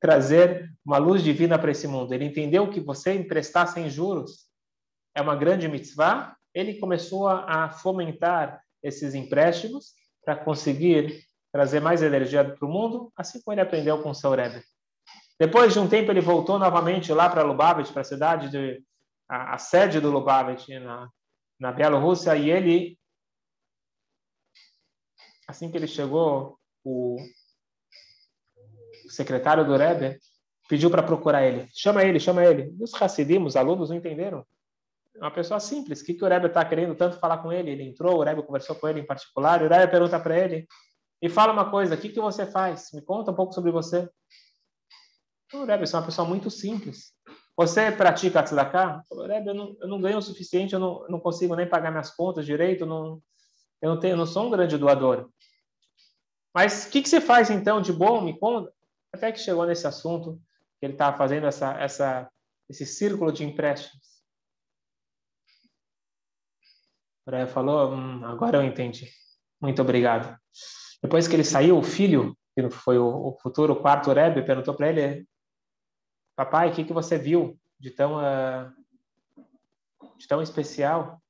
trazer 0.00 0.72
uma 0.84 0.98
luz 0.98 1.24
divina 1.24 1.58
para 1.58 1.72
esse 1.72 1.88
mundo. 1.88 2.14
Ele 2.14 2.24
entendeu 2.24 2.70
que 2.70 2.78
você 2.78 3.14
emprestar 3.14 3.66
sem 3.66 3.90
juros 3.90 4.46
é 5.12 5.20
uma 5.20 5.34
grande 5.34 5.66
mitzvah. 5.66 6.36
Ele 6.54 6.78
começou 6.78 7.26
a 7.28 7.68
fomentar 7.68 8.62
esses 8.80 9.14
empréstimos 9.14 9.94
para 10.24 10.36
conseguir 10.36 11.24
trazer 11.52 11.80
mais 11.80 12.00
energia 12.00 12.44
para 12.44 12.64
o 12.64 12.70
mundo, 12.70 13.12
assim 13.16 13.42
como 13.42 13.54
ele 13.54 13.62
aprendeu 13.62 14.00
com 14.00 14.14
seu 14.14 14.30
Rebbe. 14.30 14.62
Depois 15.40 15.72
de 15.72 15.80
um 15.80 15.88
tempo, 15.88 16.12
ele 16.12 16.20
voltou 16.20 16.58
novamente 16.58 17.12
lá 17.12 17.28
para 17.28 17.42
Lubavitch, 17.42 17.90
para 17.90 18.02
a 18.02 18.04
cidade 18.04 18.48
de 18.50 18.82
a, 19.28 19.54
a 19.54 19.58
sede 19.58 20.00
do 20.00 20.10
Lubavitch 20.10 20.68
na, 20.68 21.10
na 21.58 21.72
Bielorrússia, 21.72 22.36
e 22.36 22.50
ele, 22.50 22.98
assim 25.48 25.70
que 25.70 25.76
ele 25.76 25.88
chegou, 25.88 26.58
o 26.86 27.16
secretário 29.08 29.66
do 29.66 29.76
Rebbe 29.76 30.20
pediu 30.68 30.88
para 30.88 31.02
procurar 31.02 31.44
ele. 31.44 31.68
Chama 31.74 32.04
ele, 32.04 32.20
chama 32.20 32.44
ele. 32.44 32.72
Os 32.80 32.94
Hassidim, 32.94 33.42
os 33.42 33.56
alunos, 33.56 33.90
não 33.90 33.96
entenderam. 33.96 34.46
É 35.16 35.20
uma 35.20 35.30
pessoa 35.32 35.58
simples. 35.58 36.00
O 36.00 36.04
que, 36.04 36.14
que 36.14 36.24
o 36.24 36.28
Rebbe 36.28 36.46
está 36.46 36.64
querendo 36.64 36.94
tanto 36.94 37.18
falar 37.18 37.38
com 37.38 37.52
ele? 37.52 37.70
Ele 37.70 37.82
entrou, 37.82 38.18
o 38.18 38.22
Rebbe 38.22 38.42
conversou 38.42 38.76
com 38.76 38.86
ele 38.86 39.00
em 39.00 39.06
particular, 39.06 39.62
e 39.62 39.66
o 39.66 39.68
Rebbe 39.68 39.90
pergunta 39.90 40.20
para 40.20 40.38
ele, 40.38 40.66
e 41.20 41.28
fala 41.28 41.52
uma 41.52 41.70
coisa, 41.70 41.94
o 41.94 41.98
que, 41.98 42.10
que 42.10 42.20
você 42.20 42.46
faz? 42.46 42.90
Me 42.92 43.02
conta 43.02 43.32
um 43.32 43.34
pouco 43.34 43.52
sobre 43.52 43.72
você. 43.72 44.08
O 45.52 45.64
Rebbe, 45.64 45.86
você 45.86 45.96
é 45.96 45.98
uma 45.98 46.06
pessoa 46.06 46.28
muito 46.28 46.50
simples. 46.50 47.12
Você 47.56 47.90
pratica 47.90 48.42
tzedakah? 48.42 49.02
Rebbe, 49.26 49.48
eu 49.48 49.54
não, 49.54 49.76
eu 49.80 49.88
não 49.88 50.00
ganho 50.00 50.18
o 50.18 50.22
suficiente, 50.22 50.74
eu 50.74 50.80
não, 50.80 51.02
eu 51.04 51.10
não 51.10 51.18
consigo 51.18 51.56
nem 51.56 51.68
pagar 51.68 51.90
minhas 51.90 52.10
contas 52.10 52.44
direito, 52.44 52.84
não, 52.84 53.20
eu 53.80 53.90
não, 53.90 53.98
tenho, 53.98 54.12
eu 54.12 54.16
não 54.18 54.26
sou 54.26 54.46
um 54.46 54.50
grande 54.50 54.76
doador. 54.76 55.30
Mas 56.56 56.86
o 56.86 56.90
que, 56.90 57.02
que 57.02 57.08
você 57.10 57.20
faz 57.20 57.50
então 57.50 57.82
de 57.82 57.92
bom? 57.92 58.22
Me 58.22 58.38
conta. 58.38 58.72
Até 59.12 59.30
que 59.30 59.38
chegou 59.38 59.66
nesse 59.66 59.86
assunto, 59.86 60.40
que 60.80 60.86
ele 60.86 60.94
estava 60.94 61.14
fazendo 61.14 61.46
essa, 61.46 61.78
essa, 61.78 62.32
esse 62.66 62.86
círculo 62.86 63.30
de 63.30 63.44
empréstimos. 63.44 64.24
Rebbe 67.28 67.50
falou: 67.52 67.92
hum, 67.92 68.24
agora 68.24 68.56
eu 68.56 68.62
entendi. 68.62 69.12
Muito 69.60 69.82
obrigado. 69.82 70.34
Depois 71.02 71.28
que 71.28 71.36
ele 71.36 71.44
saiu, 71.44 71.76
o 71.76 71.82
filho, 71.82 72.34
que 72.54 72.70
foi 72.70 72.96
o, 72.96 73.06
o 73.06 73.38
futuro 73.42 73.76
quarto 73.78 74.10
Rebbe, 74.10 74.40
perguntou 74.40 74.74
para 74.74 74.88
ele: 74.88 75.28
Papai, 76.34 76.70
o 76.70 76.74
que, 76.74 76.84
que 76.84 76.92
você 76.94 77.18
viu 77.18 77.60
de 77.78 77.90
tão, 77.90 78.14
uh, 78.16 78.72
de 80.16 80.26
tão 80.26 80.40
especial 80.40 81.20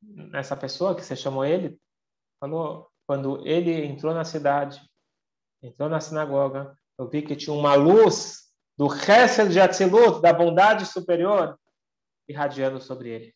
nessa 0.00 0.56
pessoa 0.56 0.96
que 0.96 1.04
você 1.04 1.14
chamou 1.14 1.44
ele? 1.44 1.78
Falou: 2.40 2.90
quando 3.06 3.46
ele 3.46 3.84
entrou 3.84 4.12
na 4.12 4.24
cidade, 4.24 4.80
entrou 5.62 5.88
na 5.88 6.00
sinagoga, 6.00 6.76
eu 6.98 7.08
vi 7.08 7.22
que 7.22 7.36
tinha 7.36 7.54
uma 7.54 7.74
luz 7.74 8.46
do 8.76 8.86
Hesed 8.86 9.52
de 9.52 9.60
Atzilut, 9.60 10.20
da 10.20 10.32
bondade 10.32 10.84
superior, 10.86 11.58
irradiando 12.28 12.80
sobre 12.80 13.10
ele. 13.10 13.34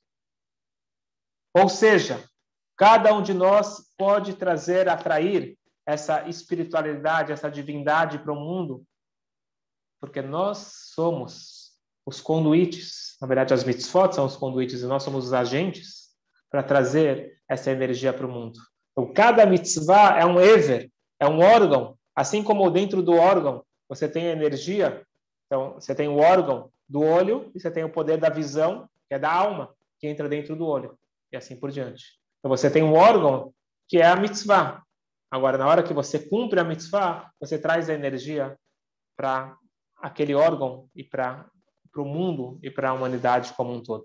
Ou 1.55 1.69
seja, 1.69 2.23
cada 2.77 3.15
um 3.15 3.23
de 3.23 3.33
nós 3.33 3.93
pode 3.97 4.35
trazer, 4.35 4.89
atrair 4.89 5.59
essa 5.87 6.29
espiritualidade, 6.29 7.33
essa 7.33 7.51
divindade 7.51 8.19
para 8.19 8.33
o 8.33 8.37
mundo, 8.37 8.85
porque 10.01 10.23
nós 10.23 10.59
somos 10.95 11.73
os 12.07 12.21
conduítes. 12.21 13.17
Na 13.21 13.27
verdade, 13.27 13.55
as 13.55 13.65
mitzvot 13.65 14.15
são 14.15 14.25
os 14.25 14.37
conduítes 14.37 14.83
e 14.83 14.87
nós 14.87 15.03
somos 15.03 15.27
os 15.27 15.33
agentes 15.33 16.11
para 16.51 16.63
trazer 16.63 17.41
essa 17.49 17.71
energia 17.71 18.13
para 18.13 18.27
o 18.27 18.31
mundo. 18.31 18.61
Então, 19.01 19.15
cada 19.15 19.47
mitzvah 19.47 20.19
é 20.19 20.27
um 20.27 20.39
ever, 20.39 20.91
é 21.19 21.27
um 21.27 21.41
órgão, 21.41 21.97
assim 22.15 22.43
como 22.43 22.71
dentro 22.71 23.03
do 23.03 23.15
órgão 23.15 23.65
você 23.89 24.07
tem 24.09 24.27
a 24.29 24.33
energia, 24.33 25.03
então 25.47 25.75
você 25.75 25.95
tem 25.95 26.07
o 26.07 26.19
órgão 26.19 26.71
do 26.89 27.01
olho 27.01 27.51
e 27.55 27.61
você 27.61 27.71
tem 27.71 27.83
o 27.83 27.91
poder 27.91 28.19
da 28.19 28.29
visão, 28.29 28.89
que 29.09 29.15
é 29.15 29.19
da 29.19 29.33
alma, 29.33 29.75
que 29.99 30.07
entra 30.07 30.29
dentro 30.29 30.55
do 30.55 30.67
olho, 30.67 30.99
e 31.33 31.37
assim 31.37 31.57
por 31.57 31.71
diante. 31.71 32.19
Então 32.39 32.51
você 32.51 32.71
tem 32.71 32.83
um 32.83 32.95
órgão 32.95 33.53
que 33.89 33.99
é 33.99 34.07
a 34.07 34.17
mitzvah. 34.17 34.83
Agora, 35.31 35.57
na 35.57 35.67
hora 35.67 35.83
que 35.83 35.95
você 35.95 36.19
cumpre 36.19 36.61
a 36.61 36.65
mitzvah, 36.65 37.31
você 37.41 37.59
traz 37.59 37.89
a 37.89 37.95
energia 37.95 38.57
para 39.17 39.57
aquele 39.97 40.35
órgão 40.35 40.89
e 40.95 41.03
para 41.03 41.49
o 41.97 42.05
mundo 42.05 42.59
e 42.63 42.71
para 42.71 42.91
a 42.91 42.93
humanidade 42.93 43.53
como 43.55 43.73
um 43.73 43.83
todo. 43.83 44.05